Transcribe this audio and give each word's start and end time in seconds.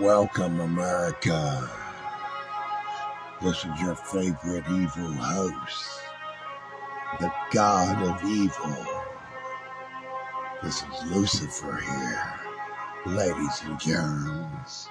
Welcome, 0.00 0.60
America. 0.60 1.68
This 3.42 3.64
is 3.64 3.80
your 3.80 3.96
favorite 3.96 4.64
evil 4.70 5.12
host, 5.12 6.00
the 7.18 7.32
God 7.50 8.00
of 8.04 8.24
Evil. 8.30 8.86
This 10.62 10.84
is 10.84 11.10
Lucifer 11.12 11.80
here, 11.80 12.40
ladies 13.06 13.62
and 13.64 13.80
germs. 13.80 14.88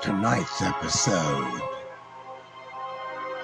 Tonight's 0.00 0.62
episode 0.62 1.60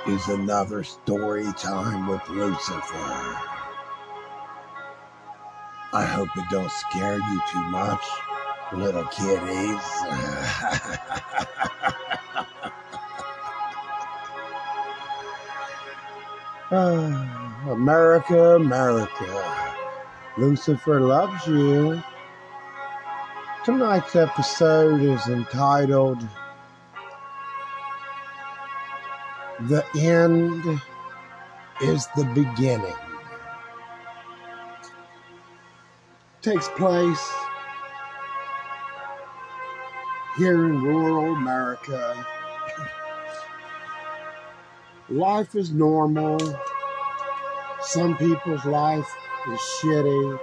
is 0.06 0.28
another 0.28 0.82
story 0.82 1.44
time 1.58 2.06
with 2.06 2.26
Lucifer. 2.30 3.38
I 5.92 6.06
hope 6.06 6.30
it 6.38 6.44
don't 6.50 6.70
scare 6.70 7.18
you 7.18 7.42
too 7.52 7.64
much, 7.64 8.04
little 8.72 9.04
kiddies. 9.04 9.82
Ah, 16.70 17.70
America, 17.70 18.56
America. 18.56 19.74
Lucifer 20.36 21.00
loves 21.00 21.46
you. 21.46 22.02
Tonight's 23.64 24.14
episode 24.14 25.00
is 25.00 25.26
entitled 25.28 26.22
The 29.60 29.82
End 29.96 30.62
is 31.80 32.06
the 32.16 32.24
Beginning. 32.34 32.94
Takes 36.42 36.68
place 36.68 37.32
here 40.38 40.66
in 40.66 40.80
rural 40.80 41.34
America. 41.34 42.26
Life 45.08 45.56
is 45.56 45.72
normal. 45.72 46.38
Some 47.82 48.16
people's 48.16 48.64
life 48.64 49.08
is 49.50 49.58
shitty. 49.58 50.38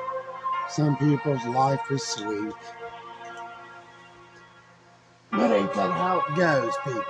Some 0.70 0.98
people's 0.98 1.46
life 1.46 1.80
is 1.90 2.04
sweet. 2.04 2.54
But 5.32 5.52
ain't 5.52 5.74
that 5.76 5.92
how 5.92 6.24
it 6.28 6.36
goes, 6.36 6.74
people? 6.84 7.04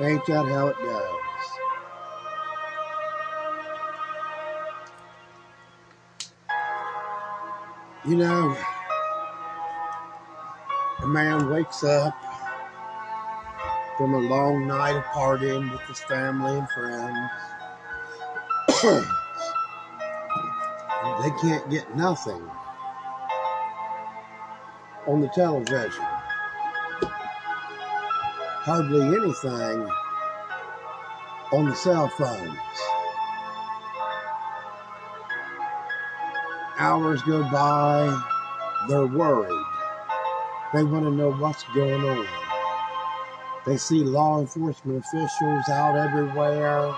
Ain't 0.00 0.24
that 0.26 0.46
how 0.46 0.68
it 0.68 0.78
goes? 0.78 1.12
You 8.08 8.16
know, 8.16 8.56
a 11.02 11.06
man 11.06 11.50
wakes 11.50 11.82
up 11.82 12.14
from 13.98 14.14
a 14.14 14.18
long 14.18 14.68
night 14.68 14.96
of 14.96 15.02
partying 15.06 15.70
with 15.72 15.80
his 15.82 15.98
family 16.00 16.58
and 16.58 16.68
friends. 16.70 17.30
they 21.22 21.30
can't 21.40 21.68
get 21.70 21.96
nothing 21.96 22.40
on 25.08 25.20
the 25.20 25.28
television. 25.34 26.04
Hardly 28.64 29.02
anything 29.02 29.88
on 31.52 31.68
the 31.68 31.74
cell 31.74 32.08
phones. 32.08 32.58
Hours 36.78 37.22
go 37.22 37.42
by, 37.50 38.22
they're 38.88 39.06
worried. 39.06 39.71
They 40.72 40.84
want 40.84 41.04
to 41.04 41.10
know 41.10 41.32
what's 41.32 41.64
going 41.74 42.02
on. 42.02 42.26
They 43.66 43.76
see 43.76 44.02
law 44.02 44.40
enforcement 44.40 45.04
officials 45.04 45.68
out 45.68 45.96
everywhere, 45.96 46.94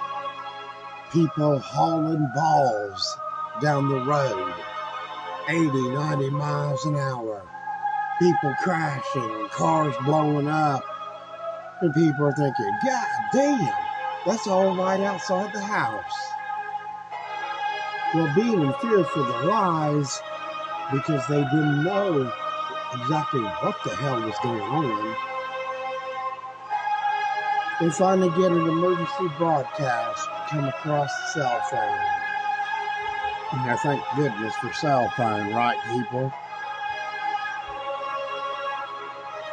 people 1.13 1.59
hauling 1.59 2.27
balls 2.37 3.17
down 3.61 3.89
the 3.89 4.01
road, 4.05 4.55
80, 5.49 5.89
90 5.89 6.31
miles 6.31 6.85
an 6.85 6.95
hour, 6.95 7.43
people 8.21 8.55
crashing, 8.63 9.49
cars 9.51 9.95
blowing 10.05 10.47
up, 10.47 10.85
and 11.81 11.93
people 11.93 12.27
are 12.27 12.33
thinking, 12.33 12.71
God 12.85 13.07
damn, 13.33 13.75
that's 14.25 14.47
all 14.47 14.77
right 14.77 15.01
outside 15.01 15.53
the 15.53 15.61
house. 15.61 16.33
Well, 18.15 18.33
being 18.37 18.63
in 18.63 18.73
fear 18.75 19.03
for 19.03 19.23
their 19.25 19.45
lives 19.47 20.23
because 20.93 21.27
they 21.27 21.43
didn't 21.43 21.83
know 21.83 22.33
exactly 22.93 23.41
what 23.41 23.77
the 23.85 23.91
hell 23.97 24.21
was 24.21 24.35
going 24.43 24.61
on. 24.61 25.17
They 27.81 27.91
finally 27.91 28.29
get 28.41 28.53
an 28.53 28.69
emergency 28.69 29.29
broadcast 29.37 30.29
come 30.49 30.65
across 30.65 31.11
the 31.35 31.41
cell 31.41 31.61
phone. 31.71 32.15
Now, 33.67 33.77
thank 33.77 34.03
goodness 34.17 34.55
for 34.57 34.73
cell 34.73 35.09
phone, 35.17 35.53
right, 35.53 35.77
people? 35.93 36.33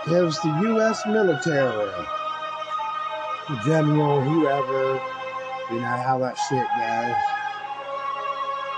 Was 0.08 0.40
the 0.42 0.50
U.S. 0.63 1.06
military, 1.06 1.92
general, 3.63 4.22
whoever, 4.22 5.02
you 5.72 5.80
know 5.80 5.86
how 5.86 6.18
that 6.19 6.38
shit 6.38 6.68
goes. 6.78 7.16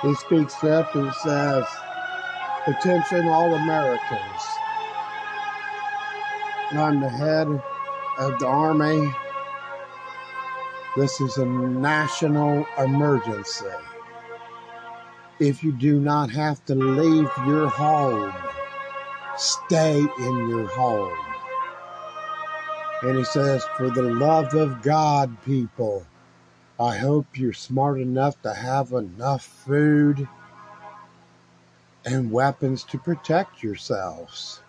He 0.04 0.14
speaks 0.16 0.64
up 0.64 0.94
and 0.96 1.14
says, 1.16 1.66
Attention, 2.66 3.28
all 3.28 3.54
Americans. 3.56 4.42
I'm 6.72 7.02
the 7.02 7.10
head 7.10 7.48
of 8.20 8.40
the 8.40 8.48
Army. 8.48 9.14
This 10.96 11.20
is 11.20 11.36
a 11.36 11.46
national 11.46 12.66
emergency. 12.78 13.66
If 15.42 15.62
you 15.62 15.74
do 15.74 16.00
not 16.00 16.30
have 16.30 16.64
to 16.68 16.76
leave 16.76 17.30
your 17.46 17.68
home, 17.68 18.34
stay 19.36 20.00
in 20.00 20.48
your 20.48 20.68
home. 20.68 21.18
And 23.02 23.18
he 23.18 23.26
says, 23.26 23.66
For 23.76 23.90
the 23.90 24.04
love 24.04 24.54
of 24.54 24.82
God, 24.82 25.36
people, 25.44 26.08
I 26.80 26.96
hope 26.96 27.26
you're 27.38 27.52
smart 27.52 28.00
enough 28.00 28.42
to 28.44 28.54
have 28.54 28.94
enough 28.94 29.44
food 29.44 30.30
and 32.06 32.32
weapons 32.32 32.84
to 32.84 32.98
protect 32.98 33.64
yourselves. 33.64 34.62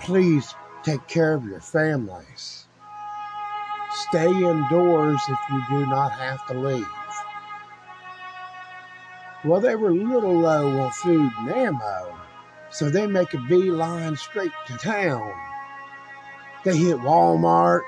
Please 0.00 0.54
take 0.82 1.06
care 1.06 1.34
of 1.34 1.44
your 1.44 1.60
families. 1.60 2.66
Stay 4.08 4.28
indoors 4.28 5.20
if 5.28 5.38
you 5.50 5.62
do 5.70 5.86
not 5.86 6.12
have 6.12 6.46
to 6.46 6.54
leave. 6.54 6.86
Well, 9.44 9.60
they 9.60 9.74
were 9.74 9.90
a 9.90 9.94
little 9.94 10.38
low 10.38 10.80
on 10.80 10.92
food 10.92 11.30
and 11.38 11.50
ammo, 11.50 12.14
so 12.70 12.88
they 12.88 13.06
make 13.06 13.34
a 13.34 13.38
beeline 13.38 14.16
straight 14.16 14.52
to 14.66 14.76
town. 14.76 15.32
They 16.64 16.76
hit 16.76 16.98
Walmart. 16.98 17.82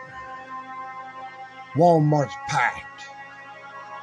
Walmart's 1.74 2.34
packed. 2.48 3.04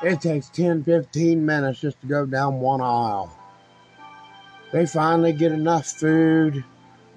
It 0.03 0.21
takes 0.21 0.49
10, 0.49 0.83
15 0.83 1.45
minutes 1.45 1.81
just 1.81 1.99
to 2.01 2.07
go 2.07 2.25
down 2.25 2.59
one 2.59 2.81
aisle. 2.81 3.35
They 4.71 4.85
finally 4.85 5.33
get 5.33 5.51
enough 5.51 5.87
food. 5.87 6.63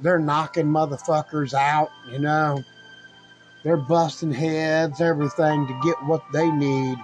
They're 0.01 0.19
knocking 0.19 0.67
motherfuckers 0.67 1.55
out, 1.55 1.91
you 2.11 2.19
know. 2.19 2.63
They're 3.63 3.77
busting 3.77 4.33
heads, 4.33 5.01
everything 5.01 5.67
to 5.67 5.81
get 5.85 6.03
what 6.05 6.25
they 6.33 6.51
need 6.51 6.99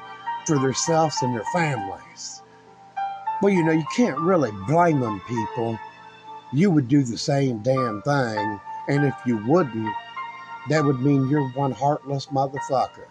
for 0.47 0.59
themselves 0.59 1.16
and 1.22 1.34
their 1.34 1.44
families. 1.53 2.42
Well, 3.41 3.53
you 3.53 3.62
know, 3.62 3.72
you 3.72 3.84
can't 3.94 4.19
really 4.19 4.50
blame 4.66 5.00
them, 5.00 5.20
people. 5.28 5.78
You 6.53 6.70
would 6.70 6.88
do 6.88 7.04
the 7.04 7.19
same 7.19 7.59
damn 7.62 8.03
thing. 8.03 8.60
And 8.89 9.04
if 9.04 9.15
you 9.27 9.36
wouldn't, 9.47 9.95
that 10.71 10.84
would 10.84 11.00
mean 11.00 11.28
you're 11.28 11.48
one 11.50 11.72
heartless 11.72 12.27
motherfucker. 12.27 13.06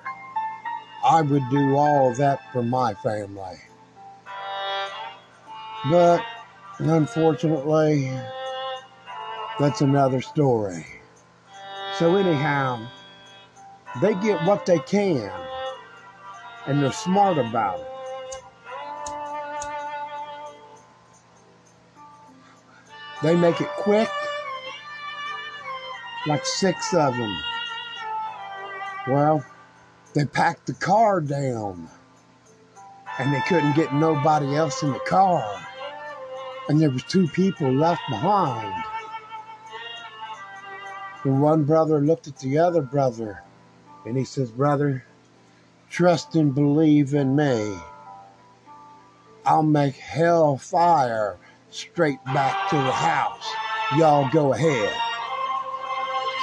I 1.05 1.21
would 1.21 1.43
do 1.49 1.75
all 1.77 2.13
that 2.15 2.51
for 2.51 2.63
my 2.63 2.93
family. 2.95 3.57
But 5.89 6.25
unfortunately, 6.79 8.11
that's 9.59 9.81
another 9.81 10.21
story. 10.21 10.85
So, 11.97 12.15
anyhow, 12.15 12.87
they 14.01 14.13
get 14.15 14.45
what 14.45 14.65
they 14.65 14.79
can, 14.79 15.31
and 16.67 16.81
they're 16.81 16.91
smart 16.91 17.37
about 17.37 17.79
it. 17.79 17.87
They 23.23 23.35
make 23.35 23.59
it 23.61 23.69
quick, 23.77 24.09
like 26.27 26.45
six 26.45 26.93
of 26.93 27.17
them. 27.17 27.35
Well, 29.07 29.43
they 30.13 30.25
packed 30.25 30.67
the 30.67 30.73
car 30.73 31.21
down, 31.21 31.89
and 33.17 33.33
they 33.33 33.41
couldn't 33.47 33.75
get 33.75 33.91
nobody 33.93 34.55
else 34.55 34.83
in 34.83 34.91
the 34.91 34.99
car, 34.99 35.66
and 36.69 36.81
there 36.81 36.89
was 36.89 37.03
two 37.03 37.27
people 37.27 37.71
left 37.71 38.01
behind. 38.09 38.83
The 41.23 41.31
one 41.31 41.63
brother 41.63 41.99
looked 41.99 42.27
at 42.27 42.37
the 42.39 42.57
other 42.57 42.81
brother 42.81 43.43
and 44.05 44.17
he 44.17 44.23
says, 44.23 44.51
Brother, 44.51 45.03
trust 45.89 46.35
and 46.35 46.53
believe 46.53 47.13
in 47.13 47.35
me. 47.35 47.77
I'll 49.45 49.63
make 49.63 49.95
hell 49.95 50.57
fire 50.57 51.37
straight 51.69 52.23
back 52.25 52.69
to 52.69 52.75
the 52.75 52.91
house. 52.91 53.47
Y'all 53.97 54.29
go 54.31 54.53
ahead. 54.53 54.93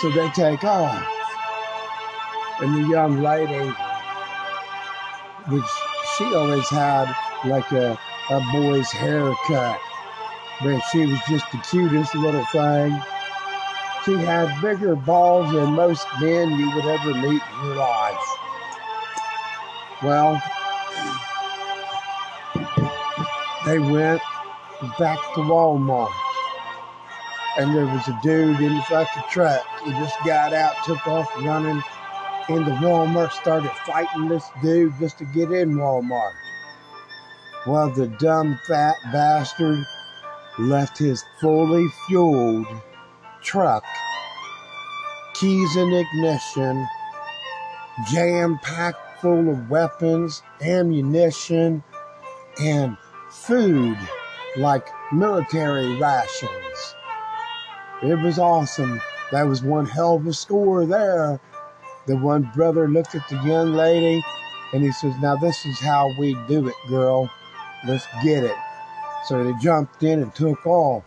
So 0.01 0.11
they 0.11 0.29
take 0.31 0.65
off. 0.65 1.07
And 2.61 2.75
the 2.75 2.89
young 2.89 3.21
lady, 3.23 3.71
which 5.49 5.65
she 6.17 6.25
always 6.35 6.69
had 6.69 7.15
like 7.47 7.71
a, 7.73 7.99
a 8.31 8.41
boy's 8.53 8.91
haircut, 8.91 9.81
but 10.63 10.81
she 10.93 11.07
was 11.07 11.19
just 11.29 11.51
the 11.53 11.59
cutest 11.71 12.15
little 12.15 12.45
thing. 12.47 13.03
She 14.05 14.13
had 14.15 14.61
bigger 14.61 14.97
balls 14.97 15.53
than 15.53 15.73
most 15.73 16.07
men 16.21 16.59
you 16.59 16.71
would 16.75 16.85
ever 16.85 17.15
meet 17.15 17.43
in 17.43 17.65
your 17.65 17.77
life. 17.77 18.37
Well, 20.03 20.43
they 23.65 23.79
went 23.79 24.21
back 24.99 25.19
to 25.35 25.41
Walmart. 25.41 26.13
And 27.57 27.75
there 27.75 27.87
was 27.87 28.07
a 28.09 28.19
dude 28.23 28.61
in 28.61 28.75
the 28.75 28.83
fucking 28.83 29.23
truck. 29.31 29.65
He 29.85 29.93
just 29.93 30.17
got 30.27 30.53
out, 30.53 30.75
took 30.85 31.07
off 31.07 31.31
running 31.41 31.83
into 32.49 32.71
Walmart, 32.73 33.33
started 33.33 33.71
fighting 33.87 34.29
this 34.29 34.45
dude 34.61 34.93
just 34.99 35.19
to 35.19 35.25
get 35.25 35.51
in 35.51 35.77
Walmart. 35.77 36.35
Well, 37.67 37.91
the 37.91 38.09
dumb 38.09 38.59
fat 38.67 38.97
bastard 39.13 39.87
left 40.59 40.99
his 40.99 41.25
fully 41.41 41.87
fueled 42.07 42.67
truck, 43.43 43.85
keys 45.35 45.77
in 45.77 45.93
ignition, 45.93 46.87
jam 48.11 48.59
packed 48.63 49.21
full 49.21 49.51
of 49.51 49.71
weapons, 49.71 50.43
ammunition, 50.61 51.83
and 52.61 52.97
food 53.31 53.97
like 54.57 54.87
military 55.13 55.97
rations. 55.97 56.95
It 58.03 58.19
was 58.23 58.39
awesome. 58.39 59.01
That 59.33 59.49
was 59.49 59.63
one 59.63 59.87
hell 59.87 60.17
of 60.17 60.27
a 60.27 60.33
score 60.33 60.87
there. 60.87 61.41
The 62.07 62.17
one 62.17 62.51
brother 62.55 62.89
looked 62.89 63.15
at 63.15 63.27
the 63.29 63.37
young 63.37 63.73
lady 63.73 64.23
and 64.73 64.83
he 64.83 64.93
says, 64.93 65.15
Now, 65.21 65.37
this 65.37 65.65
is 65.65 65.81
how 65.81 66.13
we 66.19 66.35
do 66.47 66.69
it, 66.69 66.75
girl. 66.89 67.31
Let's 67.87 68.07
get 68.23 68.45
it. 68.45 68.57
So 69.27 69.43
they 69.43 69.53
jumped 69.55 70.03
in 70.03 70.21
and 70.21 70.35
took 70.35 70.67
off. 70.67 71.05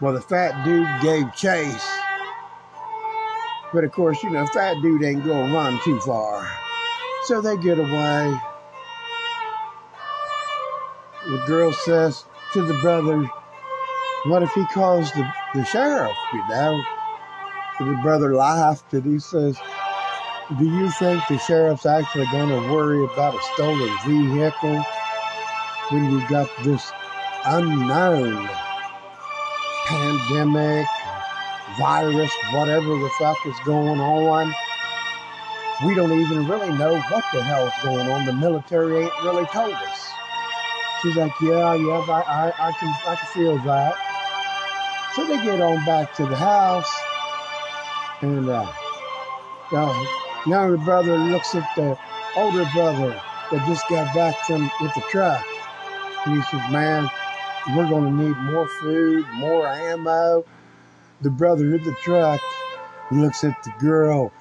Well, 0.00 0.12
the 0.12 0.20
fat 0.20 0.64
dude 0.64 0.88
gave 1.02 1.34
chase. 1.34 1.88
But 3.72 3.82
of 3.82 3.90
course, 3.90 4.22
you 4.22 4.30
know, 4.30 4.46
fat 4.46 4.80
dude 4.80 5.02
ain't 5.02 5.26
gonna 5.26 5.52
run 5.52 5.80
too 5.84 5.98
far. 6.00 6.48
So 7.24 7.40
they 7.40 7.56
get 7.56 7.78
away. 7.78 8.40
The 11.26 11.42
girl 11.46 11.72
says 11.72 12.24
to 12.52 12.62
the 12.62 12.74
brother, 12.74 13.28
What 14.26 14.42
if 14.42 14.52
he 14.52 14.64
calls 14.66 15.10
the, 15.12 15.28
the 15.54 15.64
sheriff, 15.64 16.16
you 16.32 16.48
know? 16.48 16.80
The 17.80 17.98
brother 18.02 18.36
laughed 18.36 18.92
and 18.92 19.04
he 19.04 19.18
says, 19.18 19.58
Do 20.58 20.64
you 20.64 20.90
think 20.92 21.22
the 21.28 21.38
sheriff's 21.38 21.86
actually 21.86 22.26
going 22.26 22.50
to 22.50 22.72
worry 22.72 23.02
about 23.04 23.34
a 23.34 23.42
stolen 23.54 23.90
vehicle 24.06 24.84
when 25.90 26.10
you 26.12 26.28
got 26.28 26.48
this 26.62 26.92
unknown 27.44 28.48
pandemic, 29.86 30.86
virus, 31.78 32.32
whatever 32.52 32.86
the 32.86 33.10
fuck 33.18 33.36
is 33.46 33.56
going 33.64 34.00
on? 34.00 34.54
We 35.84 35.94
don't 35.94 36.12
even 36.12 36.46
really 36.46 36.70
know 36.78 36.94
what 36.94 37.24
the 37.32 37.42
hell 37.42 37.66
is 37.66 37.72
going 37.82 38.08
on. 38.08 38.26
The 38.26 38.32
military 38.32 39.04
ain't 39.04 39.24
really 39.24 39.44
told 39.46 39.74
us. 39.74 40.10
She's 41.02 41.16
like, 41.16 41.32
yeah, 41.42 41.74
yeah, 41.74 42.06
I, 42.08 42.20
I, 42.22 42.68
I 42.68 42.72
can, 42.72 42.88
I 43.06 43.16
can 43.16 43.26
feel 43.34 43.58
that. 43.58 43.94
So 45.14 45.26
they 45.26 45.36
get 45.44 45.60
on 45.60 45.84
back 45.84 46.14
to 46.14 46.26
the 46.26 46.36
house, 46.36 46.90
and 48.22 48.48
uh, 48.48 48.72
the 49.70 50.06
younger 50.46 50.76
brother 50.78 51.18
looks 51.18 51.54
at 51.54 51.68
the 51.76 51.98
older 52.36 52.64
brother 52.72 53.20
that 53.50 53.66
just 53.68 53.86
got 53.88 54.12
back 54.14 54.34
from 54.46 54.70
with 54.80 54.94
the 54.94 55.02
truck, 55.10 55.44
and 56.24 56.36
he 56.36 56.42
says, 56.42 56.62
"Man, 56.70 57.10
we're 57.76 57.88
going 57.88 58.16
to 58.16 58.24
need 58.24 58.36
more 58.36 58.68
food, 58.68 59.26
more 59.34 59.66
ammo." 59.66 60.44
The 61.20 61.30
brother 61.30 61.74
in 61.74 61.82
the 61.84 61.96
truck 62.02 62.40
looks 63.10 63.44
at 63.44 63.62
the 63.64 63.72
girl, 63.78 64.32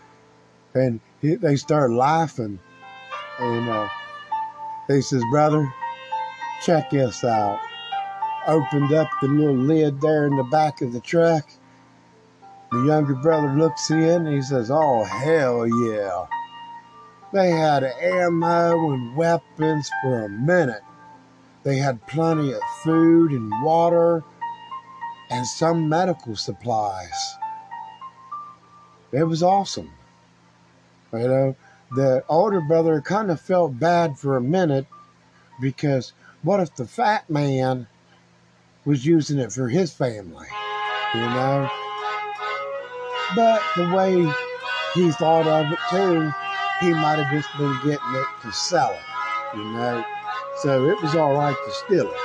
and 0.74 1.00
he, 1.22 1.36
they 1.36 1.56
start 1.56 1.92
laughing, 1.92 2.60
and 3.40 3.70
uh, 3.70 3.90
he 4.88 5.02
says, 5.02 5.24
"Brother." 5.32 5.72
Check 6.64 6.92
this 6.92 7.26
out. 7.26 7.60
Opened 8.48 8.94
up 8.94 9.10
the 9.22 9.28
little 9.28 9.54
lid 9.54 10.00
there 10.00 10.28
in 10.28 10.38
the 10.38 10.44
back 10.44 10.82
of 10.82 10.94
the 10.94 11.02
truck. 11.02 11.46
The 12.72 12.86
younger 12.86 13.16
brother 13.16 13.50
looks 13.50 13.92
in 13.92 14.26
and 14.26 14.34
he 14.34 14.42
says, 14.42 14.72
Oh, 14.72 15.04
hell 15.04 15.68
yeah. 15.68 16.26
They 17.34 17.52
had 17.52 17.84
ammo 17.84 18.94
and 18.94 19.18
weapons 19.18 19.92
for 20.02 20.24
a 20.24 20.30
minute. 20.30 20.84
They 21.64 21.78
had 21.78 22.06
plenty 22.08 22.52
of 22.52 22.62
food 22.84 23.32
and 23.32 23.52
water 23.64 24.24
and 25.30 25.48
some 25.48 25.88
medical 25.88 26.36
supplies. 26.36 27.36
It 29.12 29.24
was 29.24 29.42
awesome. 29.42 29.92
You 31.14 31.20
know, 31.20 31.56
the 31.96 32.24
older 32.28 32.60
brother 32.60 33.00
kind 33.02 33.32
of 33.32 33.40
felt 33.40 33.80
bad 33.80 34.18
for 34.18 34.36
a 34.36 34.42
minute 34.42 34.88
because 35.62 36.12
what 36.42 36.60
if 36.60 36.76
the 36.76 36.86
fat 36.86 37.30
man 37.30 37.88
was 38.84 39.06
using 39.06 39.40
it 39.40 39.54
for 39.54 39.70
his 39.70 39.94
family? 39.94 40.48
You 41.14 41.22
know? 41.22 41.70
But 43.36 43.62
the 43.78 43.94
way 43.96 44.34
he 44.94 45.12
thought 45.12 45.48
of 45.48 45.72
it 45.72 45.80
too, 45.90 46.32
he 46.86 46.92
might 46.92 47.20
have 47.20 47.32
just 47.32 47.50
been 47.58 47.76
getting 47.78 48.16
it 48.16 48.28
to 48.42 48.52
sell 48.52 48.92
it, 48.92 49.58
you 49.58 49.64
know? 49.64 50.04
So 50.58 50.88
it 50.88 51.02
was 51.02 51.16
all 51.16 51.34
right 51.34 51.56
to 51.56 51.72
steal 51.72 52.08
it. 52.08 52.18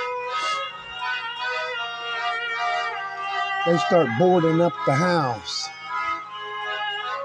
They 3.65 3.77
start 3.77 4.07
boarding 4.17 4.61
up 4.61 4.73
the 4.85 4.93
house. 4.93 5.69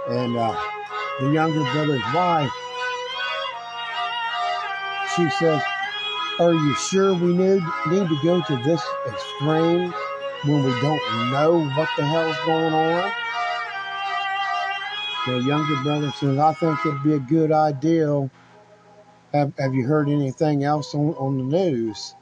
And 0.08 0.36
uh, 0.36 0.60
the 1.20 1.30
younger 1.30 1.60
brother's 1.72 2.02
wife, 2.12 2.50
she 5.14 5.30
says, 5.30 5.62
are 6.40 6.52
you 6.52 6.74
sure 6.74 7.14
we 7.14 7.32
need, 7.32 7.62
need 7.86 8.08
to 8.08 8.18
go 8.22 8.42
to 8.42 8.56
this 8.64 8.82
extreme 9.06 9.94
when 10.44 10.64
we 10.64 10.70
don't 10.80 11.30
know 11.30 11.64
what 11.76 11.88
the 11.96 12.04
hell's 12.04 12.36
going 12.44 12.74
on? 12.74 13.12
The 15.26 15.40
younger 15.48 15.82
brother 15.82 16.12
says, 16.18 16.36
I 16.38 16.52
think 16.54 16.78
it'd 16.84 17.02
be 17.04 17.14
a 17.14 17.18
good 17.20 17.52
idea. 17.52 18.28
Have, 19.34 19.52
have 19.58 19.74
you 19.74 19.84
heard 19.84 20.08
anything 20.08 20.62
else 20.62 20.94
on, 20.94 21.10
on 21.14 21.38
the 21.38 21.44
news? 21.44 22.14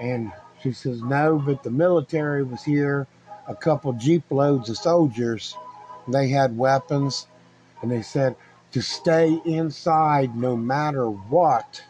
And 0.00 0.32
she 0.62 0.72
says, 0.72 1.02
No, 1.02 1.38
but 1.38 1.62
the 1.62 1.70
military 1.70 2.42
was 2.42 2.64
here, 2.64 3.06
a 3.46 3.54
couple 3.54 3.92
jeep 3.92 4.24
loads 4.30 4.70
of 4.70 4.78
soldiers. 4.78 5.54
They 6.08 6.28
had 6.28 6.56
weapons, 6.56 7.26
and 7.82 7.90
they 7.90 8.00
said 8.00 8.36
to 8.72 8.80
stay 8.80 9.38
inside 9.44 10.34
no 10.34 10.56
matter 10.56 11.10
what 11.10 11.82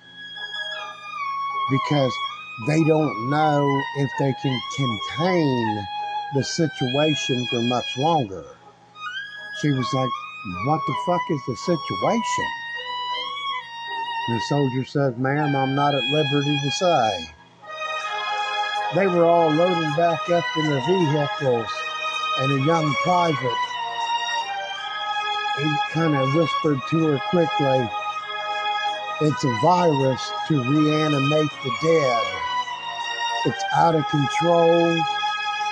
because 1.70 2.12
they 2.66 2.82
don't 2.84 3.30
know 3.30 3.82
if 3.98 4.10
they 4.18 4.34
can 4.42 4.60
contain 4.76 5.86
the 6.34 6.42
situation 6.42 7.46
for 7.50 7.60
much 7.62 7.98
longer. 7.98 8.44
She 9.60 9.70
was 9.70 9.86
like, 9.94 10.10
What 10.66 10.80
the 10.88 10.94
fuck 11.06 11.22
is 11.30 11.40
the 11.46 11.56
situation? 11.56 12.63
And 14.26 14.36
the 14.36 14.40
soldier 14.42 14.84
said, 14.84 15.18
Ma'am, 15.18 15.54
I'm 15.54 15.74
not 15.74 15.94
at 15.94 16.02
liberty 16.04 16.58
to 16.62 16.70
say. 16.70 17.30
They 18.94 19.06
were 19.06 19.26
all 19.26 19.50
loading 19.50 19.90
back 19.96 20.30
up 20.30 20.44
in 20.56 20.68
their 20.68 20.80
vehicles, 20.86 21.68
and 22.38 22.52
a 22.52 22.64
young 22.64 22.94
private, 23.02 23.58
he 25.58 25.76
kind 25.92 26.16
of 26.16 26.34
whispered 26.34 26.80
to 26.90 27.06
her 27.06 27.18
quickly, 27.30 27.88
it's 29.20 29.44
a 29.44 29.58
virus 29.62 30.32
to 30.48 30.62
reanimate 30.62 31.50
the 31.62 31.72
dead. 31.82 32.24
It's 33.46 33.62
out 33.76 33.94
of 33.94 34.08
control, 34.08 35.00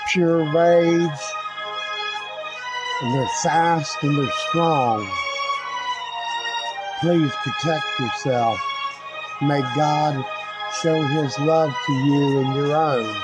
pure 0.08 0.44
rage, 0.52 1.20
and 3.02 3.14
they're 3.14 3.28
fast 3.42 3.96
and 4.02 4.16
they're 4.16 4.30
strong. 4.48 5.10
Please 7.02 7.32
protect 7.42 7.84
yourself. 7.98 8.60
May 9.42 9.60
God 9.74 10.24
show 10.80 11.02
his 11.02 11.36
love 11.40 11.74
to 11.86 11.92
you 11.94 12.38
and 12.38 12.54
your 12.54 12.76
own 12.76 13.16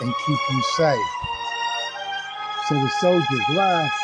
and 0.00 0.14
keep 0.24 0.38
you 0.52 0.62
safe. 0.76 1.06
So 2.68 2.76
the 2.76 2.88
soldiers 3.00 3.48
left, 3.50 4.00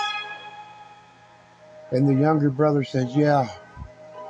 and 1.92 2.08
the 2.08 2.20
younger 2.20 2.50
brother 2.50 2.82
says, 2.82 3.14
Yeah, 3.14 3.46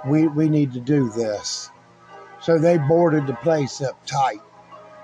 we, 0.07 0.27
we 0.29 0.51
need 0.51 0.75
to 0.75 0.81
do 0.81 1.09
this. 1.09 1.71
So 2.43 2.59
they 2.59 2.77
boarded 2.77 3.27
the 3.27 3.37
place 3.37 3.81
up 3.81 4.05
tight. 4.05 4.43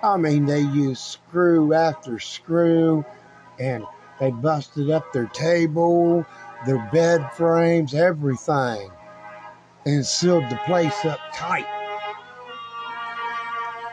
I 0.03 0.19
mean, 0.19 0.45
they 0.45 0.61
used 0.61 1.01
screw 1.01 1.73
after 1.73 2.19
screw, 2.19 3.03
and 3.59 3.87
they 4.21 4.31
busted 4.31 4.91
up 4.91 5.11
their 5.15 5.29
table, 5.29 6.27
their 6.67 6.87
bed 6.93 7.33
frames, 7.33 7.95
everything, 7.95 8.91
and 9.87 10.05
sealed 10.05 10.45
the 10.51 10.61
place 10.67 11.05
up 11.05 11.21
tight. 11.35 11.67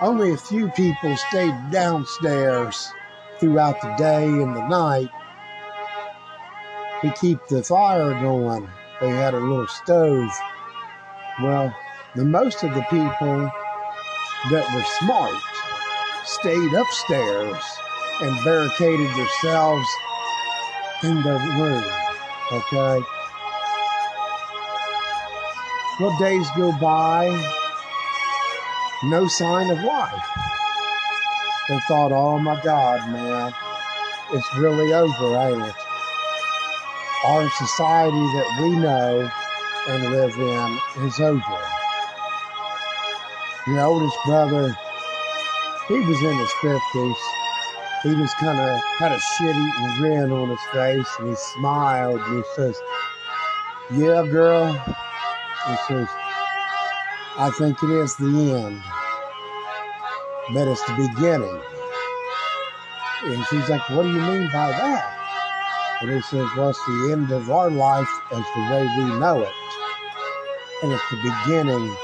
Only 0.01 0.33
a 0.33 0.37
few 0.37 0.69
people 0.69 1.15
stayed 1.17 1.55
downstairs 1.71 2.91
throughout 3.39 3.81
the 3.81 3.95
day 3.97 4.25
and 4.25 4.55
the 4.55 4.67
night 4.67 5.09
to 7.01 7.13
keep 7.19 7.39
the 7.49 7.63
fire 7.63 8.13
going. 8.21 8.67
They 9.01 9.09
had 9.09 9.33
a 9.33 9.39
little 9.39 9.67
stove. 9.67 10.29
Well, 11.41 11.75
the 12.15 12.25
most 12.25 12.63
of 12.63 12.73
the 12.73 12.85
people 12.89 13.51
that 14.51 14.73
were 14.73 14.83
smart 14.99 15.41
stayed 16.25 16.73
upstairs 16.73 17.63
and 18.21 18.43
barricaded 18.43 19.09
themselves 19.15 19.87
in 21.03 21.21
their 21.23 21.39
room. 21.59 21.83
Okay. 22.51 23.16
Well, 25.99 26.15
days 26.19 26.47
go 26.55 26.71
by, 26.79 27.25
no 29.05 29.27
sign 29.27 29.71
of 29.71 29.83
life. 29.83 30.27
They 31.67 31.79
thought, 31.87 32.11
oh 32.11 32.37
my 32.37 32.61
God, 32.61 33.11
man, 33.11 33.51
it's 34.31 34.57
really 34.57 34.93
over, 34.93 35.37
ain't 35.37 35.67
it? 35.67 35.75
Our 37.25 37.49
society 37.49 38.15
that 38.15 38.59
we 38.61 38.69
know 38.75 39.31
and 39.87 40.03
live 40.11 40.37
in 40.37 41.03
is 41.03 41.19
over. 41.19 41.59
The 43.65 43.83
oldest 43.83 44.17
brother, 44.27 44.77
he 45.87 45.95
was 45.95 46.21
in 46.21 46.37
his 46.37 46.51
50s. 46.61 47.15
He 48.03 48.13
was 48.13 48.31
kind 48.35 48.59
of 48.59 48.83
had 48.99 49.13
a 49.13 49.19
shit 49.19 49.55
eating 49.55 49.97
grin 49.97 50.31
on 50.31 50.49
his 50.49 50.61
face 50.71 51.09
and 51.17 51.29
he 51.29 51.35
smiled 51.35 52.21
and 52.21 52.37
he 52.37 52.43
says, 52.53 52.79
Yeah, 53.89 54.23
girl. 54.29 54.79
Says, 55.67 56.07
I 57.37 57.51
think 57.57 57.83
it 57.83 57.89
is 57.89 58.15
the 58.15 58.25
end, 58.25 58.81
but 60.53 60.65
it's 60.65 60.81
the 60.85 60.93
beginning. 60.93 61.59
And 63.25 63.45
she's 63.47 63.67
like, 63.67 63.89
What 63.89 64.03
do 64.03 64.09
you 64.09 64.21
mean 64.21 64.45
by 64.45 64.71
that? 64.71 65.99
And 66.01 66.09
he 66.09 66.21
says, 66.21 66.47
Well, 66.55 66.69
it's 66.69 66.85
the 66.85 67.09
end 67.11 67.31
of 67.31 67.51
our 67.51 67.69
life 67.69 68.09
as 68.31 68.43
the 68.55 68.61
way 68.71 68.87
we 68.97 69.19
know 69.19 69.41
it. 69.41 69.53
And 70.83 70.93
it's 70.93 71.09
the 71.11 71.17
beginning 71.17 71.95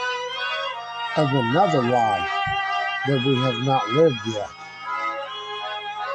of 1.15 1.29
another 1.29 1.83
life 1.83 2.29
that 3.07 3.25
we 3.25 3.35
have 3.35 3.63
not 3.63 3.89
lived 3.91 4.19
yet. 4.27 4.49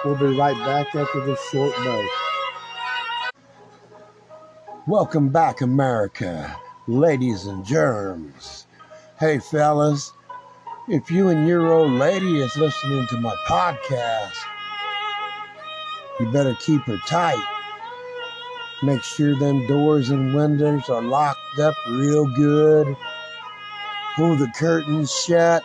We'll 0.04 0.16
be 0.16 0.36
right 0.36 0.56
back 0.58 0.94
after 0.94 1.24
this 1.24 1.40
short 1.50 1.74
break. 1.76 2.10
Welcome 4.86 5.30
back, 5.30 5.62
America, 5.62 6.58
ladies 6.88 7.44
and 7.44 7.66
germs. 7.66 8.66
Hey, 9.20 9.38
fellas, 9.38 10.10
if 10.88 11.10
you 11.10 11.28
and 11.28 11.46
your 11.46 11.70
old 11.70 11.92
lady 11.92 12.40
is 12.40 12.56
listening 12.56 13.06
to 13.08 13.20
my 13.20 13.34
podcast, 13.46 14.32
you 16.18 16.32
better 16.32 16.56
keep 16.64 16.80
her 16.82 16.96
tight. 17.06 17.44
Make 18.82 19.02
sure 19.02 19.38
them 19.38 19.66
doors 19.66 20.08
and 20.08 20.34
windows 20.34 20.88
are 20.88 21.02
locked 21.02 21.58
up 21.60 21.74
real 21.90 22.26
good. 22.34 22.96
Pull 24.16 24.36
the 24.36 24.50
curtains 24.56 25.12
shut. 25.12 25.62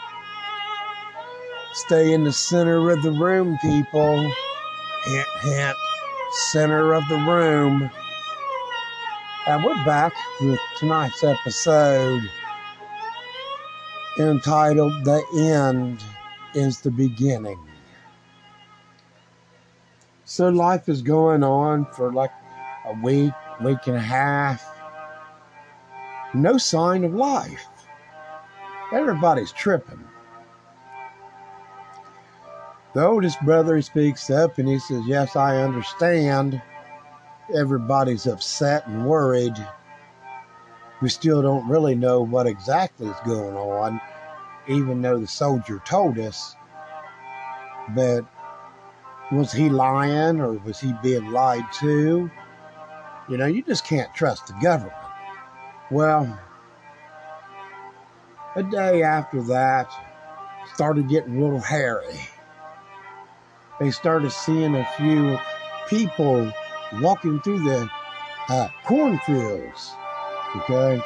Stay 1.72 2.12
in 2.12 2.26
the 2.26 2.34
center 2.34 2.92
of 2.92 3.02
the 3.02 3.12
room, 3.12 3.58
people. 3.62 4.18
Hint, 5.06 5.28
hint. 5.42 5.78
Center 6.52 6.94
of 6.94 7.08
the 7.08 7.16
room. 7.16 7.90
And 9.46 9.62
we're 9.62 9.84
back 9.84 10.14
with 10.40 10.58
tonight's 10.80 11.22
episode 11.22 12.22
entitled 14.18 15.04
The 15.04 15.22
End 15.36 16.02
is 16.56 16.80
the 16.80 16.92
Beginning. 16.92 17.60
So 20.24 20.48
life 20.48 20.88
is 20.88 21.02
going 21.02 21.44
on 21.44 21.86
for 21.88 22.14
like 22.14 22.32
a 22.86 22.94
week, 23.04 23.34
week 23.62 23.86
and 23.88 23.98
a 23.98 24.00
half. 24.00 24.66
No 26.34 26.58
sign 26.58 27.04
of 27.04 27.14
life. 27.14 27.68
Everybody's 28.94 29.52
tripping. 29.52 30.06
The 32.94 33.06
oldest 33.06 33.42
brother 33.42 33.82
speaks 33.82 34.30
up 34.30 34.58
and 34.58 34.70
he 34.70 34.80
says, 34.80 35.02
Yes, 35.06 35.36
I 35.36 35.58
understand. 35.58 36.62
Everybody's 37.54 38.28
upset 38.28 38.88
and 38.88 39.06
worried. 39.06 39.56
We 41.02 41.10
still 41.10 41.42
don't 41.42 41.68
really 41.68 41.96
know 41.96 42.22
what 42.22 42.48
exactly 42.48 43.08
is 43.08 43.18
going 43.26 43.56
on, 43.56 44.00
even 44.68 45.02
though 45.02 45.20
the 45.20 45.28
soldier 45.28 45.82
told 45.86 46.18
us. 46.20 46.56
But 47.90 48.26
was 49.32 49.52
he 49.52 49.70
lying 49.70 50.40
or 50.40 50.54
was 50.54 50.80
he 50.80 50.94
being 51.02 51.32
lied 51.32 51.66
to? 51.80 52.30
You 53.28 53.38
know, 53.38 53.46
you 53.46 53.62
just 53.64 53.86
can't 53.86 54.14
trust 54.14 54.48
the 54.48 54.54
government. 54.62 54.94
Well, 55.92 56.40
a 58.56 58.64
day 58.64 59.04
after 59.04 59.42
that, 59.44 59.92
started 60.74 61.10
getting 61.10 61.38
a 61.38 61.44
little 61.44 61.60
hairy. 61.60 62.20
They 63.80 63.92
started 63.92 64.32
seeing 64.32 64.76
a 64.76 64.86
few 64.98 65.40
people 65.90 66.52
walking 67.02 67.40
through 67.42 67.60
the 67.60 67.90
uh, 68.50 68.68
cornfields. 68.86 69.92
Okay, 70.56 71.02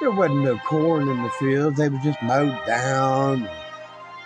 there 0.00 0.10
wasn't 0.10 0.44
no 0.44 0.58
corn 0.58 1.08
in 1.08 1.22
the 1.22 1.30
fields; 1.30 1.78
they 1.78 1.88
were 1.88 2.00
just 2.04 2.22
mowed 2.22 2.58
down. 2.66 3.48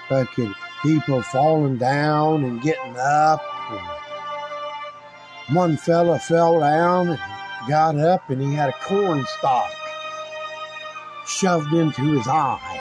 Fucking 0.08 0.54
people 0.82 1.22
falling 1.22 1.76
down 1.76 2.44
and 2.44 2.62
getting 2.62 2.96
up. 2.96 3.42
And 5.48 5.56
one 5.56 5.76
fella 5.76 6.18
fell 6.18 6.60
down 6.60 7.08
and 7.10 7.18
got 7.68 7.96
up, 7.98 8.30
and 8.30 8.40
he 8.40 8.54
had 8.54 8.70
a 8.70 8.78
corn 8.84 9.24
stalk 9.38 9.70
shoved 11.26 11.72
into 11.74 12.02
his 12.14 12.26
eye. 12.26 12.80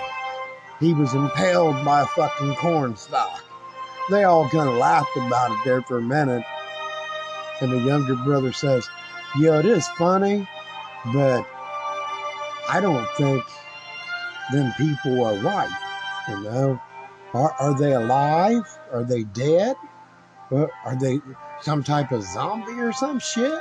He 0.80 0.94
was 0.94 1.14
impaled 1.14 1.84
by 1.84 2.02
a 2.02 2.06
fucking 2.08 2.56
corn 2.56 2.96
stalk. 2.96 3.44
They 4.10 4.24
all 4.24 4.48
kind 4.50 4.70
of 4.70 4.76
laughed 4.76 5.16
about 5.18 5.52
it 5.52 5.58
there 5.66 5.82
for 5.82 5.98
a 5.98 6.02
minute. 6.02 6.44
And 7.62 7.72
the 7.72 7.80
younger 7.80 8.16
brother 8.16 8.54
says, 8.54 8.88
Yeah, 9.38 9.60
it 9.60 9.66
is 9.66 9.88
funny, 9.98 10.48
but 11.14 11.46
I 12.70 12.80
don't 12.82 13.08
think 13.18 13.44
them 14.52 14.74
people 14.78 15.26
are 15.26 15.36
right. 15.36 15.70
You 16.30 16.42
know, 16.42 16.82
are, 17.34 17.54
are 17.60 17.78
they 17.78 17.94
alive? 17.94 18.64
Are 18.92 19.04
they 19.04 19.24
dead? 19.24 19.76
Uh, 20.52 20.68
are 20.86 20.98
they 21.00 21.20
some 21.62 21.84
type 21.84 22.12
of 22.12 22.24
zombie 22.24 22.80
or 22.80 22.94
some 22.94 23.20
shit? 23.20 23.60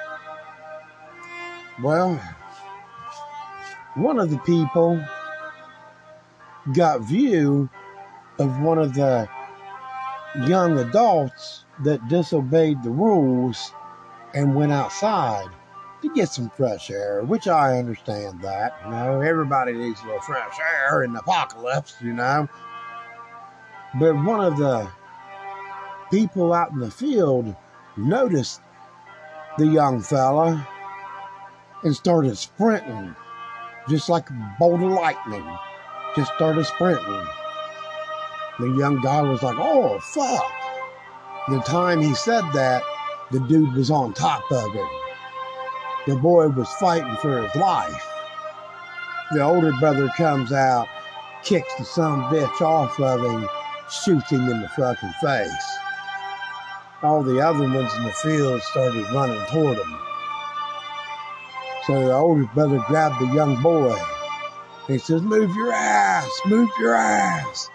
Well, 1.82 2.20
one 3.96 4.18
of 4.18 4.30
the 4.30 4.38
people 4.38 5.04
got 6.74 7.00
view 7.02 7.68
of 8.38 8.60
one 8.60 8.78
of 8.78 8.94
the 8.94 9.28
young 10.44 10.78
adults 10.78 11.64
that 11.84 12.08
disobeyed 12.08 12.82
the 12.82 12.90
rules 12.90 13.72
and 14.34 14.54
went 14.54 14.72
outside 14.72 15.48
to 16.02 16.12
get 16.14 16.28
some 16.28 16.50
fresh 16.50 16.90
air, 16.90 17.22
which 17.22 17.48
I 17.48 17.78
understand 17.78 18.42
that. 18.42 18.76
You 18.84 18.90
know, 18.90 19.20
everybody 19.20 19.72
needs 19.72 20.00
a 20.02 20.06
little 20.06 20.20
fresh 20.20 20.58
air 20.60 21.04
in 21.04 21.12
the 21.12 21.20
apocalypse, 21.20 21.96
you 22.02 22.12
know. 22.12 22.48
But 23.98 24.14
one 24.14 24.44
of 24.44 24.58
the 24.58 24.88
people 26.10 26.52
out 26.52 26.70
in 26.70 26.80
the 26.80 26.90
field 26.90 27.54
noticed 27.96 28.60
the 29.58 29.66
young 29.66 30.02
fella 30.02 30.68
and 31.82 31.96
started 31.96 32.36
sprinting 32.36 33.14
just 33.88 34.08
like 34.08 34.28
a 34.30 34.56
bolt 34.58 34.82
of 34.82 34.90
lightning. 34.92 35.46
Just 36.14 36.34
started 36.34 36.64
sprinting. 36.66 37.26
The 38.58 38.70
young 38.70 39.00
guy 39.02 39.20
was 39.20 39.42
like, 39.42 39.56
oh, 39.58 39.98
fuck. 40.00 40.50
The 41.48 41.60
time 41.60 42.00
he 42.00 42.14
said 42.14 42.42
that, 42.54 42.82
the 43.30 43.40
dude 43.40 43.74
was 43.74 43.90
on 43.90 44.14
top 44.14 44.50
of 44.50 44.72
him. 44.72 44.88
The 46.06 46.16
boy 46.16 46.48
was 46.48 46.68
fighting 46.80 47.16
for 47.16 47.42
his 47.42 47.54
life. 47.56 48.06
The 49.32 49.42
older 49.42 49.72
brother 49.80 50.08
comes 50.16 50.52
out, 50.52 50.88
kicks 51.44 51.74
the 51.76 51.84
son 51.84 52.22
bitch 52.32 52.60
off 52.60 52.98
of 52.98 53.22
him, 53.22 53.48
shoots 53.90 54.30
him 54.30 54.48
in 54.48 54.62
the 54.62 54.68
fucking 54.70 55.12
face. 55.20 55.78
all 57.02 57.22
the 57.22 57.40
other 57.40 57.60
ones 57.60 57.92
in 57.96 58.04
the 58.04 58.12
field 58.12 58.62
started 58.62 59.04
running 59.12 59.44
toward 59.46 59.78
him. 59.78 59.98
So 61.86 62.06
the 62.06 62.14
older 62.14 62.48
brother 62.54 62.82
grabbed 62.86 63.20
the 63.20 63.34
young 63.34 63.60
boy. 63.62 63.96
He 64.86 64.98
says, 64.98 65.22
Move 65.22 65.54
your 65.54 65.72
ass, 65.72 66.30
move 66.46 66.70
your 66.80 66.94
ass. 66.94 67.68